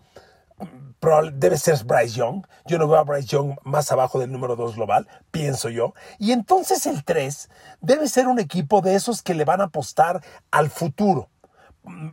Debe 1.33 1.57
ser 1.57 1.83
Bryce 1.85 2.14
Young. 2.19 2.47
Yo 2.66 2.76
no 2.76 2.88
veo 2.88 2.99
a 2.99 3.04
Bryce 3.04 3.26
Young 3.26 3.57
más 3.64 3.90
abajo 3.90 4.21
del 4.21 4.31
número 4.31 4.54
2 4.54 4.76
global, 4.76 5.09
pienso 5.31 5.71
yo. 5.71 5.95
Y 6.19 6.33
entonces 6.33 6.85
el 6.85 7.04
3 7.04 7.49
debe 7.81 8.07
ser 8.07 8.26
un 8.28 8.38
equipo 8.38 8.83
de 8.83 8.95
esos 8.95 9.23
que 9.23 9.33
le 9.33 9.47
van 9.47 9.62
a 9.62 9.64
apostar 9.64 10.23
al 10.50 10.69
futuro. 10.69 11.31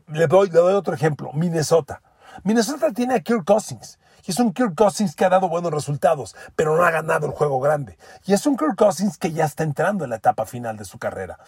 Le 0.07 0.27
doy, 0.27 0.47
le 0.47 0.53
doy 0.53 0.73
otro 0.73 0.93
ejemplo, 0.93 1.33
Minnesota. 1.33 2.01
Minnesota 2.43 2.91
tiene 2.91 3.15
a 3.15 3.19
Kirk 3.19 3.45
Cousins. 3.45 3.99
Y 4.25 4.31
es 4.31 4.39
un 4.39 4.53
Kirk 4.53 4.75
Cousins 4.75 5.15
que 5.15 5.25
ha 5.25 5.29
dado 5.29 5.49
buenos 5.49 5.71
resultados, 5.71 6.35
pero 6.55 6.75
no 6.75 6.83
ha 6.83 6.91
ganado 6.91 7.25
el 7.25 7.33
juego 7.33 7.59
grande. 7.59 7.97
Y 8.25 8.33
es 8.33 8.45
un 8.45 8.57
Kirk 8.57 8.75
Cousins 8.75 9.17
que 9.17 9.31
ya 9.31 9.45
está 9.45 9.63
entrando 9.63 10.03
en 10.03 10.11
la 10.11 10.17
etapa 10.17 10.45
final 10.45 10.77
de 10.77 10.85
su 10.85 10.99
carrera. 10.99 11.39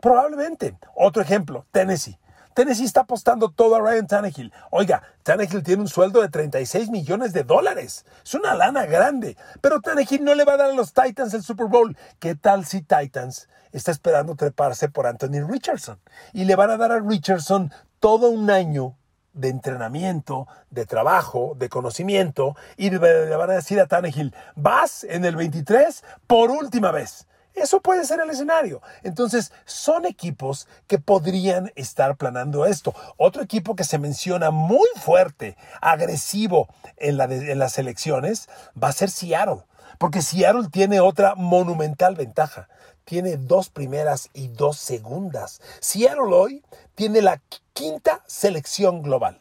Probablemente. 0.00 0.76
Otro 0.96 1.22
ejemplo, 1.22 1.66
Tennessee. 1.70 2.18
Tennessee 2.54 2.84
está 2.84 3.02
apostando 3.02 3.50
todo 3.50 3.76
a 3.76 3.80
Ryan 3.80 4.06
Tannehill. 4.06 4.52
Oiga, 4.70 5.02
Tannehill 5.22 5.62
tiene 5.62 5.82
un 5.82 5.88
sueldo 5.88 6.20
de 6.20 6.28
36 6.28 6.90
millones 6.90 7.32
de 7.32 7.44
dólares. 7.44 8.04
Es 8.24 8.34
una 8.34 8.54
lana 8.54 8.86
grande. 8.86 9.36
Pero 9.60 9.80
Tannehill 9.80 10.24
no 10.24 10.34
le 10.34 10.44
va 10.44 10.54
a 10.54 10.56
dar 10.56 10.70
a 10.70 10.74
los 10.74 10.92
Titans 10.92 11.32
el 11.34 11.42
Super 11.42 11.66
Bowl. 11.66 11.96
¿Qué 12.18 12.34
tal 12.34 12.64
si 12.64 12.82
Titans 12.82 13.48
está 13.72 13.92
esperando 13.92 14.34
treparse 14.34 14.88
por 14.88 15.06
Anthony 15.06 15.46
Richardson? 15.48 16.00
Y 16.32 16.44
le 16.44 16.56
van 16.56 16.70
a 16.70 16.76
dar 16.76 16.90
a 16.90 16.98
Richardson 16.98 17.72
todo 18.00 18.30
un 18.30 18.50
año 18.50 18.96
de 19.32 19.48
entrenamiento, 19.48 20.48
de 20.70 20.86
trabajo, 20.86 21.54
de 21.56 21.68
conocimiento, 21.68 22.56
y 22.76 22.90
le 22.90 23.36
van 23.36 23.50
a 23.50 23.54
decir 23.54 23.80
a 23.80 23.86
Tannehill, 23.86 24.34
vas 24.56 25.04
en 25.04 25.24
el 25.24 25.36
23 25.36 26.04
por 26.26 26.50
última 26.50 26.90
vez. 26.90 27.26
Eso 27.54 27.80
puede 27.80 28.04
ser 28.04 28.20
el 28.20 28.30
escenario. 28.30 28.80
Entonces, 29.02 29.52
son 29.64 30.06
equipos 30.06 30.68
que 30.86 30.98
podrían 30.98 31.72
estar 31.74 32.16
planando 32.16 32.64
esto. 32.64 32.94
Otro 33.16 33.42
equipo 33.42 33.74
que 33.74 33.84
se 33.84 33.98
menciona 33.98 34.50
muy 34.50 34.88
fuerte, 34.96 35.56
agresivo 35.80 36.68
en, 36.96 37.20
en 37.20 37.58
las 37.58 37.78
elecciones, 37.78 38.48
va 38.80 38.88
a 38.88 38.92
ser 38.92 39.10
Seattle. 39.10 39.64
Porque 39.98 40.22
Seattle 40.22 40.68
tiene 40.70 41.00
otra 41.00 41.34
monumental 41.34 42.14
ventaja. 42.14 42.68
Tiene 43.04 43.36
dos 43.36 43.70
primeras 43.70 44.30
y 44.34 44.48
dos 44.48 44.76
segundas. 44.76 45.60
Seattle 45.80 46.34
hoy 46.34 46.64
tiene 46.94 47.22
la 47.22 47.40
quinta 47.72 48.22
selección 48.26 49.02
global. 49.02 49.40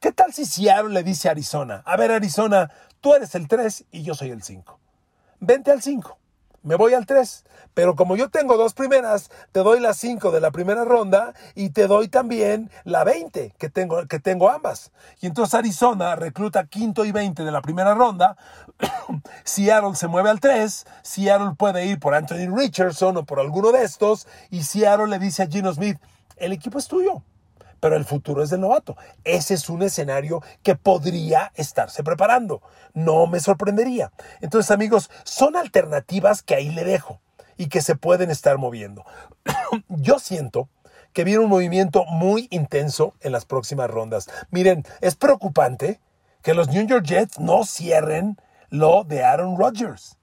¿Qué 0.00 0.12
tal 0.12 0.32
si 0.32 0.44
Seattle 0.44 0.94
le 0.94 1.02
dice 1.02 1.28
a 1.28 1.32
Arizona, 1.32 1.82
a 1.84 1.96
ver 1.96 2.12
Arizona, 2.12 2.70
tú 3.00 3.14
eres 3.14 3.34
el 3.34 3.48
3 3.48 3.84
y 3.90 4.02
yo 4.02 4.14
soy 4.14 4.30
el 4.30 4.42
5? 4.42 4.78
Vente 5.40 5.70
al 5.70 5.82
5 5.82 6.18
me 6.62 6.74
voy 6.74 6.94
al 6.94 7.06
3. 7.06 7.44
Pero 7.74 7.94
como 7.94 8.16
yo 8.16 8.28
tengo 8.28 8.56
dos 8.56 8.74
primeras, 8.74 9.30
te 9.52 9.60
doy 9.60 9.80
las 9.80 9.96
5 9.98 10.30
de 10.30 10.40
la 10.40 10.50
primera 10.50 10.84
ronda 10.84 11.34
y 11.54 11.70
te 11.70 11.86
doy 11.86 12.08
también 12.08 12.70
la 12.84 13.04
20, 13.04 13.54
que 13.56 13.68
tengo, 13.68 14.06
que 14.06 14.18
tengo 14.18 14.50
ambas. 14.50 14.90
Y 15.20 15.26
entonces 15.26 15.54
Arizona 15.54 16.16
recluta 16.16 16.66
quinto 16.66 17.04
y 17.04 17.12
20 17.12 17.44
de 17.44 17.52
la 17.52 17.62
primera 17.62 17.94
ronda. 17.94 18.36
Seattle 19.44 19.94
se 19.94 20.08
mueve 20.08 20.30
al 20.30 20.40
3. 20.40 20.86
Seattle 21.02 21.52
puede 21.56 21.86
ir 21.86 22.00
por 22.00 22.14
Anthony 22.14 22.54
Richardson 22.54 23.16
o 23.16 23.24
por 23.24 23.40
alguno 23.40 23.72
de 23.72 23.84
estos. 23.84 24.26
Y 24.50 24.64
Seattle 24.64 25.06
le 25.06 25.18
dice 25.18 25.42
a 25.42 25.46
Gino 25.46 25.72
Smith, 25.72 25.98
el 26.36 26.52
equipo 26.52 26.78
es 26.78 26.88
tuyo 26.88 27.22
pero 27.80 27.96
el 27.96 28.04
futuro 28.04 28.42
es 28.42 28.50
del 28.50 28.60
novato. 28.60 28.96
Ese 29.24 29.54
es 29.54 29.68
un 29.68 29.82
escenario 29.82 30.42
que 30.62 30.74
podría 30.74 31.52
estarse 31.54 32.02
preparando. 32.02 32.62
No 32.94 33.26
me 33.26 33.40
sorprendería. 33.40 34.12
Entonces, 34.40 34.70
amigos, 34.70 35.10
son 35.24 35.56
alternativas 35.56 36.42
que 36.42 36.54
ahí 36.54 36.70
le 36.70 36.84
dejo 36.84 37.20
y 37.56 37.68
que 37.68 37.82
se 37.82 37.96
pueden 37.96 38.30
estar 38.30 38.58
moviendo. 38.58 39.04
Yo 39.88 40.18
siento 40.18 40.68
que 41.12 41.24
viene 41.24 41.42
un 41.42 41.50
movimiento 41.50 42.04
muy 42.04 42.48
intenso 42.50 43.14
en 43.20 43.32
las 43.32 43.44
próximas 43.44 43.90
rondas. 43.90 44.30
Miren, 44.50 44.84
es 45.00 45.16
preocupante 45.16 46.00
que 46.42 46.54
los 46.54 46.68
New 46.68 46.86
York 46.86 47.04
Jets 47.04 47.40
no 47.40 47.64
cierren 47.64 48.36
lo 48.70 49.04
de 49.04 49.24
Aaron 49.24 49.58
Rodgers. 49.58 50.16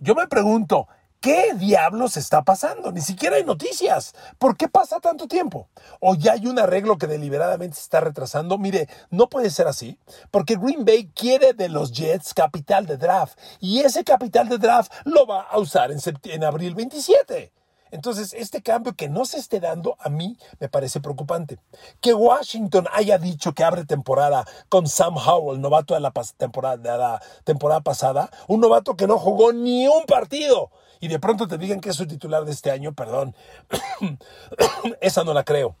Yo 0.00 0.14
me 0.14 0.28
pregunto, 0.28 0.88
¿Qué 1.20 1.52
diablos 1.54 2.16
está 2.16 2.42
pasando? 2.42 2.92
Ni 2.92 3.00
siquiera 3.00 3.36
hay 3.36 3.44
noticias. 3.44 4.14
¿Por 4.38 4.56
qué 4.56 4.68
pasa 4.68 5.00
tanto 5.00 5.26
tiempo? 5.26 5.68
¿O 5.98 6.14
ya 6.14 6.34
hay 6.34 6.46
un 6.46 6.60
arreglo 6.60 6.96
que 6.96 7.08
deliberadamente 7.08 7.74
se 7.74 7.82
está 7.82 7.98
retrasando? 7.98 8.56
Mire, 8.56 8.88
no 9.10 9.28
puede 9.28 9.50
ser 9.50 9.66
así, 9.66 9.98
porque 10.30 10.54
Green 10.54 10.84
Bay 10.84 11.10
quiere 11.12 11.54
de 11.54 11.68
los 11.68 11.90
Jets 11.90 12.34
capital 12.34 12.86
de 12.86 12.98
draft 12.98 13.36
y 13.58 13.80
ese 13.80 14.04
capital 14.04 14.48
de 14.48 14.58
draft 14.58 14.92
lo 15.04 15.26
va 15.26 15.42
a 15.42 15.58
usar 15.58 15.90
en, 15.90 15.98
en 16.22 16.44
abril 16.44 16.76
27. 16.76 17.52
Entonces, 17.90 18.32
este 18.34 18.62
cambio 18.62 18.94
que 18.94 19.08
no 19.08 19.24
se 19.24 19.38
esté 19.38 19.60
dando 19.60 19.96
a 19.98 20.08
mí 20.08 20.36
me 20.60 20.68
parece 20.68 21.00
preocupante. 21.00 21.58
Que 22.00 22.14
Washington 22.14 22.86
haya 22.92 23.18
dicho 23.18 23.54
que 23.54 23.64
abre 23.64 23.84
temporada 23.84 24.44
con 24.68 24.86
Sam 24.86 25.16
Howell, 25.16 25.60
novato 25.60 25.94
de 25.94 26.00
la, 26.00 26.12
temporada, 26.36 26.76
de 26.76 26.96
la 26.96 27.22
temporada 27.44 27.80
pasada, 27.80 28.30
un 28.46 28.60
novato 28.60 28.96
que 28.96 29.06
no 29.06 29.18
jugó 29.18 29.52
ni 29.52 29.88
un 29.88 30.04
partido, 30.04 30.70
y 31.00 31.08
de 31.08 31.18
pronto 31.18 31.46
te 31.48 31.58
digan 31.58 31.80
que 31.80 31.90
es 31.90 31.96
su 31.96 32.06
titular 32.06 32.44
de 32.44 32.52
este 32.52 32.70
año, 32.70 32.92
perdón, 32.92 33.34
esa 35.00 35.24
no 35.24 35.34
la 35.34 35.44
creo. 35.44 35.76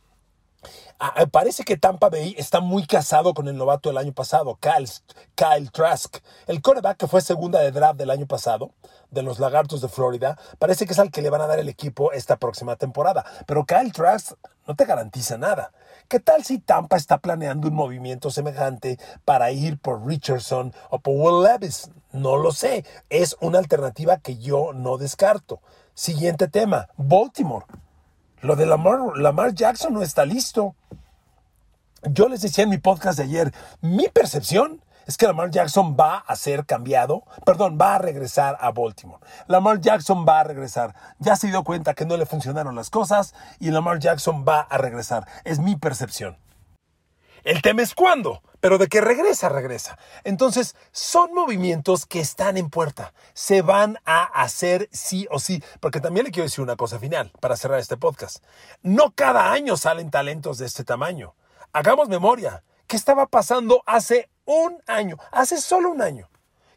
Parece 1.30 1.62
que 1.62 1.76
Tampa 1.76 2.08
Bay 2.08 2.34
está 2.36 2.58
muy 2.58 2.84
casado 2.84 3.32
con 3.32 3.46
el 3.46 3.56
novato 3.56 3.88
del 3.88 3.98
año 3.98 4.12
pasado, 4.12 4.58
Kyle, 4.60 4.90
Kyle 5.36 5.70
Trask. 5.70 6.16
El 6.48 6.60
coreback 6.60 6.96
que 6.96 7.06
fue 7.06 7.20
segunda 7.20 7.60
de 7.60 7.70
draft 7.70 7.96
del 7.98 8.10
año 8.10 8.26
pasado, 8.26 8.72
de 9.12 9.22
los 9.22 9.38
Lagartos 9.38 9.80
de 9.80 9.88
Florida, 9.88 10.36
parece 10.58 10.86
que 10.86 10.94
es 10.94 10.98
al 10.98 11.12
que 11.12 11.22
le 11.22 11.30
van 11.30 11.40
a 11.40 11.46
dar 11.46 11.60
el 11.60 11.68
equipo 11.68 12.10
esta 12.10 12.36
próxima 12.36 12.74
temporada. 12.74 13.24
Pero 13.46 13.64
Kyle 13.64 13.92
Trask 13.92 14.32
no 14.66 14.74
te 14.74 14.86
garantiza 14.86 15.38
nada. 15.38 15.70
¿Qué 16.08 16.18
tal 16.18 16.42
si 16.42 16.58
Tampa 16.58 16.96
está 16.96 17.18
planeando 17.18 17.68
un 17.68 17.74
movimiento 17.74 18.32
semejante 18.32 18.98
para 19.24 19.52
ir 19.52 19.78
por 19.78 20.04
Richardson 20.04 20.74
o 20.90 20.98
por 20.98 21.14
Will 21.14 21.44
Levis? 21.44 21.92
No 22.10 22.36
lo 22.36 22.50
sé. 22.50 22.84
Es 23.08 23.36
una 23.40 23.58
alternativa 23.58 24.18
que 24.18 24.36
yo 24.38 24.72
no 24.72 24.98
descarto. 24.98 25.60
Siguiente 25.94 26.48
tema, 26.48 26.88
Baltimore. 26.96 27.66
Lo 28.42 28.56
de 28.56 28.66
Lamar, 28.66 28.98
Lamar 29.16 29.54
Jackson 29.54 29.94
no 29.94 30.02
está 30.02 30.24
listo. 30.24 30.74
Yo 32.04 32.28
les 32.28 32.42
decía 32.42 32.64
en 32.64 32.70
mi 32.70 32.78
podcast 32.78 33.18
de 33.18 33.24
ayer, 33.24 33.52
mi 33.80 34.08
percepción 34.08 34.80
es 35.06 35.16
que 35.16 35.26
Lamar 35.26 35.50
Jackson 35.50 35.96
va 35.98 36.18
a 36.18 36.36
ser 36.36 36.66
cambiado, 36.66 37.24
perdón, 37.44 37.78
va 37.80 37.94
a 37.94 37.98
regresar 37.98 38.56
a 38.60 38.70
Baltimore. 38.70 39.24
Lamar 39.46 39.80
Jackson 39.80 40.24
va 40.28 40.40
a 40.40 40.44
regresar. 40.44 40.94
Ya 41.18 41.34
se 41.34 41.48
dio 41.48 41.64
cuenta 41.64 41.94
que 41.94 42.04
no 42.04 42.16
le 42.16 42.26
funcionaron 42.26 42.76
las 42.76 42.90
cosas 42.90 43.34
y 43.58 43.70
Lamar 43.70 43.98
Jackson 43.98 44.44
va 44.46 44.60
a 44.60 44.78
regresar. 44.78 45.26
Es 45.44 45.58
mi 45.58 45.76
percepción. 45.76 46.36
El 47.44 47.62
tema 47.62 47.82
es 47.82 47.94
cuándo, 47.94 48.42
pero 48.60 48.78
de 48.78 48.88
que 48.88 49.00
regresa, 49.00 49.48
regresa. 49.48 49.98
Entonces, 50.24 50.74
son 50.92 51.32
movimientos 51.34 52.06
que 52.06 52.20
están 52.20 52.56
en 52.56 52.70
puerta. 52.70 53.12
Se 53.34 53.62
van 53.62 53.98
a 54.04 54.24
hacer 54.24 54.88
sí 54.92 55.26
o 55.30 55.38
sí. 55.38 55.62
Porque 55.80 56.00
también 56.00 56.26
le 56.26 56.32
quiero 56.32 56.44
decir 56.44 56.62
una 56.62 56.76
cosa 56.76 56.98
final 56.98 57.32
para 57.40 57.56
cerrar 57.56 57.78
este 57.78 57.96
podcast. 57.96 58.42
No 58.82 59.12
cada 59.12 59.52
año 59.52 59.76
salen 59.76 60.10
talentos 60.10 60.58
de 60.58 60.66
este 60.66 60.84
tamaño. 60.84 61.34
Hagamos 61.72 62.08
memoria. 62.08 62.64
¿Qué 62.86 62.96
estaba 62.96 63.26
pasando 63.26 63.82
hace 63.86 64.30
un 64.44 64.82
año? 64.86 65.16
Hace 65.30 65.60
solo 65.60 65.90
un 65.90 66.02
año. 66.02 66.28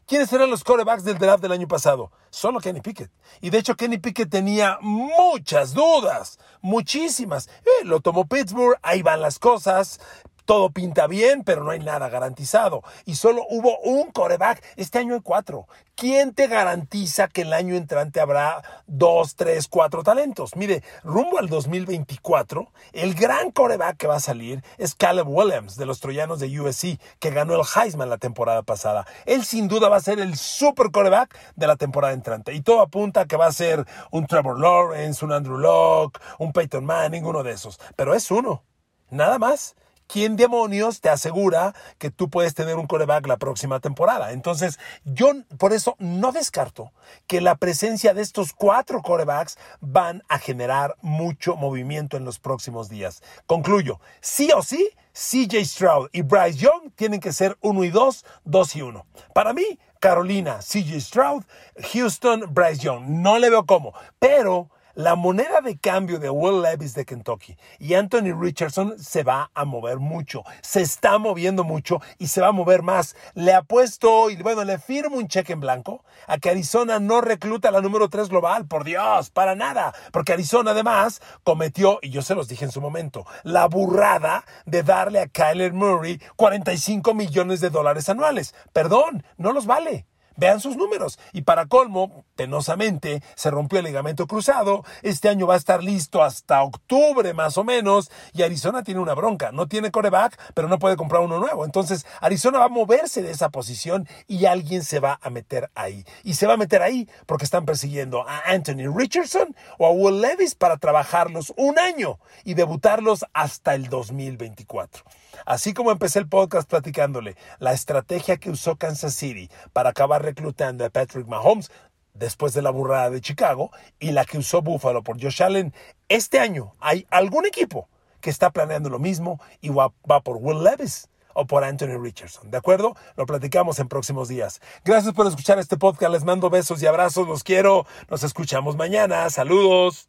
¿Quiénes 0.06 0.32
eran 0.32 0.50
los 0.50 0.64
corebacks 0.64 1.04
del 1.04 1.16
draft 1.16 1.42
del 1.42 1.52
año 1.52 1.68
pasado? 1.68 2.10
Solo 2.28 2.60
Kenny 2.60 2.80
Pickett. 2.80 3.10
Y 3.40 3.50
de 3.50 3.58
hecho 3.58 3.76
Kenny 3.76 3.98
Pickett 3.98 4.28
tenía 4.28 4.78
muchas 4.82 5.72
dudas, 5.74 6.38
muchísimas. 6.60 7.48
Eh, 7.64 7.84
lo 7.84 8.00
tomó 8.00 8.26
Pittsburgh, 8.26 8.78
ahí 8.82 9.00
van 9.00 9.22
las 9.22 9.38
cosas 9.38 10.00
todo 10.44 10.70
pinta 10.70 11.06
bien, 11.06 11.44
pero 11.44 11.64
no 11.64 11.70
hay 11.70 11.80
nada 11.80 12.08
garantizado. 12.08 12.82
Y 13.04 13.16
solo 13.16 13.44
hubo 13.48 13.78
un 13.80 14.10
coreback. 14.10 14.62
Este 14.76 14.98
año 14.98 15.14
hay 15.14 15.20
cuatro. 15.20 15.66
¿Quién 15.94 16.34
te 16.34 16.46
garantiza 16.46 17.28
que 17.28 17.42
el 17.42 17.52
año 17.52 17.74
entrante 17.74 18.20
habrá 18.20 18.62
dos, 18.86 19.36
tres, 19.36 19.68
cuatro 19.68 20.02
talentos? 20.02 20.56
Mire, 20.56 20.82
rumbo 21.04 21.38
al 21.38 21.48
2024, 21.48 22.72
el 22.92 23.14
gran 23.14 23.50
coreback 23.50 23.98
que 23.98 24.06
va 24.06 24.16
a 24.16 24.20
salir 24.20 24.64
es 24.78 24.94
Caleb 24.94 25.28
Williams 25.28 25.76
de 25.76 25.86
los 25.86 26.00
Troyanos 26.00 26.40
de 26.40 26.60
USC, 26.60 26.98
que 27.18 27.30
ganó 27.30 27.54
el 27.54 27.62
Heisman 27.62 28.08
la 28.08 28.18
temporada 28.18 28.62
pasada. 28.62 29.06
Él 29.26 29.44
sin 29.44 29.68
duda 29.68 29.88
va 29.88 29.96
a 29.96 30.00
ser 30.00 30.18
el 30.18 30.36
super 30.36 30.90
coreback 30.90 31.36
de 31.56 31.66
la 31.66 31.76
temporada 31.76 32.14
entrante. 32.14 32.54
Y 32.54 32.62
todo 32.62 32.80
apunta 32.80 33.22
a 33.22 33.26
que 33.26 33.36
va 33.36 33.46
a 33.46 33.52
ser 33.52 33.86
un 34.10 34.26
Trevor 34.26 34.58
Lawrence, 34.58 35.24
un 35.24 35.32
Andrew 35.32 35.58
Locke, 35.58 36.20
un 36.38 36.52
Peyton 36.52 36.84
Manning, 36.84 37.24
uno 37.24 37.42
de 37.42 37.52
esos. 37.52 37.78
Pero 37.96 38.14
es 38.14 38.30
uno. 38.30 38.64
Nada 39.10 39.38
más. 39.38 39.76
¿Quién 40.12 40.36
demonios 40.36 41.00
te 41.00 41.08
asegura 41.08 41.74
que 41.96 42.10
tú 42.10 42.28
puedes 42.28 42.54
tener 42.54 42.76
un 42.76 42.86
coreback 42.86 43.26
la 43.26 43.38
próxima 43.38 43.80
temporada? 43.80 44.32
Entonces, 44.32 44.78
yo 45.04 45.32
por 45.56 45.72
eso 45.72 45.96
no 45.98 46.32
descarto 46.32 46.92
que 47.26 47.40
la 47.40 47.54
presencia 47.54 48.12
de 48.12 48.20
estos 48.20 48.52
cuatro 48.52 49.00
corebacks 49.00 49.56
van 49.80 50.22
a 50.28 50.38
generar 50.38 50.96
mucho 51.00 51.56
movimiento 51.56 52.18
en 52.18 52.26
los 52.26 52.38
próximos 52.38 52.90
días. 52.90 53.22
Concluyo, 53.46 54.00
sí 54.20 54.50
o 54.54 54.62
sí, 54.62 54.90
CJ 55.14 55.64
Stroud 55.64 56.10
y 56.12 56.20
Bryce 56.20 56.58
Young 56.58 56.92
tienen 56.94 57.20
que 57.20 57.32
ser 57.32 57.56
uno 57.62 57.82
y 57.82 57.88
dos, 57.88 58.26
dos 58.44 58.76
y 58.76 58.82
uno. 58.82 59.06
Para 59.32 59.54
mí, 59.54 59.78
Carolina, 59.98 60.58
CJ 60.58 61.00
Stroud, 61.00 61.44
Houston, 61.92 62.52
Bryce 62.52 62.82
Young. 62.82 63.04
No 63.08 63.38
le 63.38 63.48
veo 63.48 63.64
cómo, 63.64 63.94
pero 64.18 64.68
la 64.94 65.14
moneda 65.14 65.60
de 65.60 65.78
cambio 65.78 66.18
de 66.18 66.30
Will 66.30 66.62
Levis 66.62 66.94
de 66.94 67.04
Kentucky 67.04 67.56
y 67.78 67.94
Anthony 67.94 68.34
Richardson 68.38 68.98
se 68.98 69.22
va 69.22 69.50
a 69.54 69.64
mover 69.64 69.98
mucho, 69.98 70.44
se 70.60 70.82
está 70.82 71.18
moviendo 71.18 71.64
mucho 71.64 72.00
y 72.18 72.28
se 72.28 72.40
va 72.40 72.48
a 72.48 72.52
mover 72.52 72.82
más. 72.82 73.16
Le 73.34 73.52
apuesto 73.54 74.30
y 74.30 74.36
bueno, 74.36 74.64
le 74.64 74.78
firmo 74.78 75.16
un 75.16 75.28
cheque 75.28 75.52
en 75.52 75.60
blanco 75.60 76.04
a 76.26 76.38
que 76.38 76.50
Arizona 76.50 76.98
no 76.98 77.20
recluta 77.20 77.70
la 77.70 77.80
número 77.80 78.08
3 78.08 78.28
global, 78.28 78.66
por 78.66 78.84
Dios, 78.84 79.30
para 79.30 79.54
nada, 79.54 79.94
porque 80.12 80.32
Arizona 80.32 80.72
además 80.72 81.20
cometió, 81.42 81.98
y 82.02 82.10
yo 82.10 82.22
se 82.22 82.34
los 82.34 82.48
dije 82.48 82.64
en 82.64 82.72
su 82.72 82.80
momento, 82.80 83.26
la 83.42 83.66
burrada 83.66 84.44
de 84.66 84.82
darle 84.82 85.20
a 85.20 85.28
Kyler 85.28 85.72
Murray 85.72 86.20
45 86.36 87.14
millones 87.14 87.60
de 87.60 87.70
dólares 87.70 88.08
anuales. 88.08 88.54
Perdón, 88.72 89.24
no 89.36 89.52
los 89.52 89.66
vale. 89.66 90.06
Vean 90.36 90.60
sus 90.60 90.76
números. 90.76 91.18
Y 91.32 91.42
para 91.42 91.66
colmo, 91.66 92.24
penosamente, 92.36 93.22
se 93.34 93.50
rompió 93.50 93.78
el 93.78 93.84
ligamento 93.84 94.26
cruzado. 94.26 94.84
Este 95.02 95.28
año 95.28 95.46
va 95.46 95.54
a 95.54 95.58
estar 95.58 95.82
listo 95.82 96.22
hasta 96.22 96.62
octubre 96.62 97.32
más 97.34 97.58
o 97.58 97.64
menos. 97.64 98.10
Y 98.32 98.42
Arizona 98.42 98.82
tiene 98.82 99.00
una 99.00 99.14
bronca. 99.14 99.52
No 99.52 99.68
tiene 99.68 99.90
coreback, 99.90 100.38
pero 100.54 100.68
no 100.68 100.78
puede 100.78 100.96
comprar 100.96 101.22
uno 101.22 101.38
nuevo. 101.38 101.64
Entonces, 101.64 102.06
Arizona 102.20 102.58
va 102.58 102.66
a 102.66 102.68
moverse 102.68 103.22
de 103.22 103.30
esa 103.30 103.50
posición 103.50 104.08
y 104.26 104.46
alguien 104.46 104.82
se 104.82 105.00
va 105.00 105.18
a 105.22 105.30
meter 105.30 105.70
ahí. 105.74 106.04
Y 106.22 106.34
se 106.34 106.46
va 106.46 106.54
a 106.54 106.58
meter 106.58 106.82
ahí 106.82 107.08
porque 107.26 107.44
están 107.44 107.64
persiguiendo 107.64 108.26
a 108.28 108.40
Anthony 108.46 108.92
Richardson 108.94 109.54
o 109.78 109.86
a 109.86 109.90
Will 109.90 110.20
Levis 110.20 110.54
para 110.54 110.76
trabajarlos 110.76 111.52
un 111.56 111.78
año 111.78 112.18
y 112.44 112.54
debutarlos 112.54 113.24
hasta 113.32 113.74
el 113.74 113.88
2024. 113.88 115.04
Así 115.46 115.74
como 115.74 115.90
empecé 115.90 116.18
el 116.18 116.28
podcast 116.28 116.68
platicándole 116.68 117.36
la 117.58 117.72
estrategia 117.72 118.36
que 118.36 118.50
usó 118.50 118.76
Kansas 118.76 119.14
City 119.14 119.50
para 119.72 119.90
acabar 119.90 120.22
reclutando 120.22 120.84
a 120.84 120.90
Patrick 120.90 121.26
Mahomes 121.26 121.70
después 122.14 122.52
de 122.54 122.62
la 122.62 122.70
burrada 122.70 123.10
de 123.10 123.20
Chicago 123.20 123.70
y 123.98 124.12
la 124.12 124.24
que 124.24 124.38
usó 124.38 124.62
Buffalo 124.62 125.02
por 125.02 125.20
Josh 125.20 125.42
Allen, 125.42 125.72
este 126.08 126.38
año 126.38 126.74
hay 126.78 127.06
algún 127.10 127.46
equipo 127.46 127.88
que 128.20 128.30
está 128.30 128.50
planeando 128.50 128.90
lo 128.90 128.98
mismo 128.98 129.40
y 129.60 129.70
va, 129.70 129.92
va 130.08 130.20
por 130.20 130.36
Will 130.36 130.62
Levis 130.62 131.08
o 131.34 131.46
por 131.46 131.64
Anthony 131.64 131.98
Richardson. 132.00 132.50
¿De 132.50 132.58
acuerdo? 132.58 132.94
Lo 133.16 133.26
platicamos 133.26 133.78
en 133.78 133.88
próximos 133.88 134.28
días. 134.28 134.60
Gracias 134.84 135.14
por 135.14 135.26
escuchar 135.26 135.58
este 135.58 135.76
podcast. 135.76 136.12
Les 136.12 136.24
mando 136.24 136.50
besos 136.50 136.82
y 136.82 136.86
abrazos. 136.86 137.26
Los 137.26 137.42
quiero. 137.42 137.86
Nos 138.10 138.22
escuchamos 138.22 138.76
mañana. 138.76 139.28
Saludos. 139.30 140.08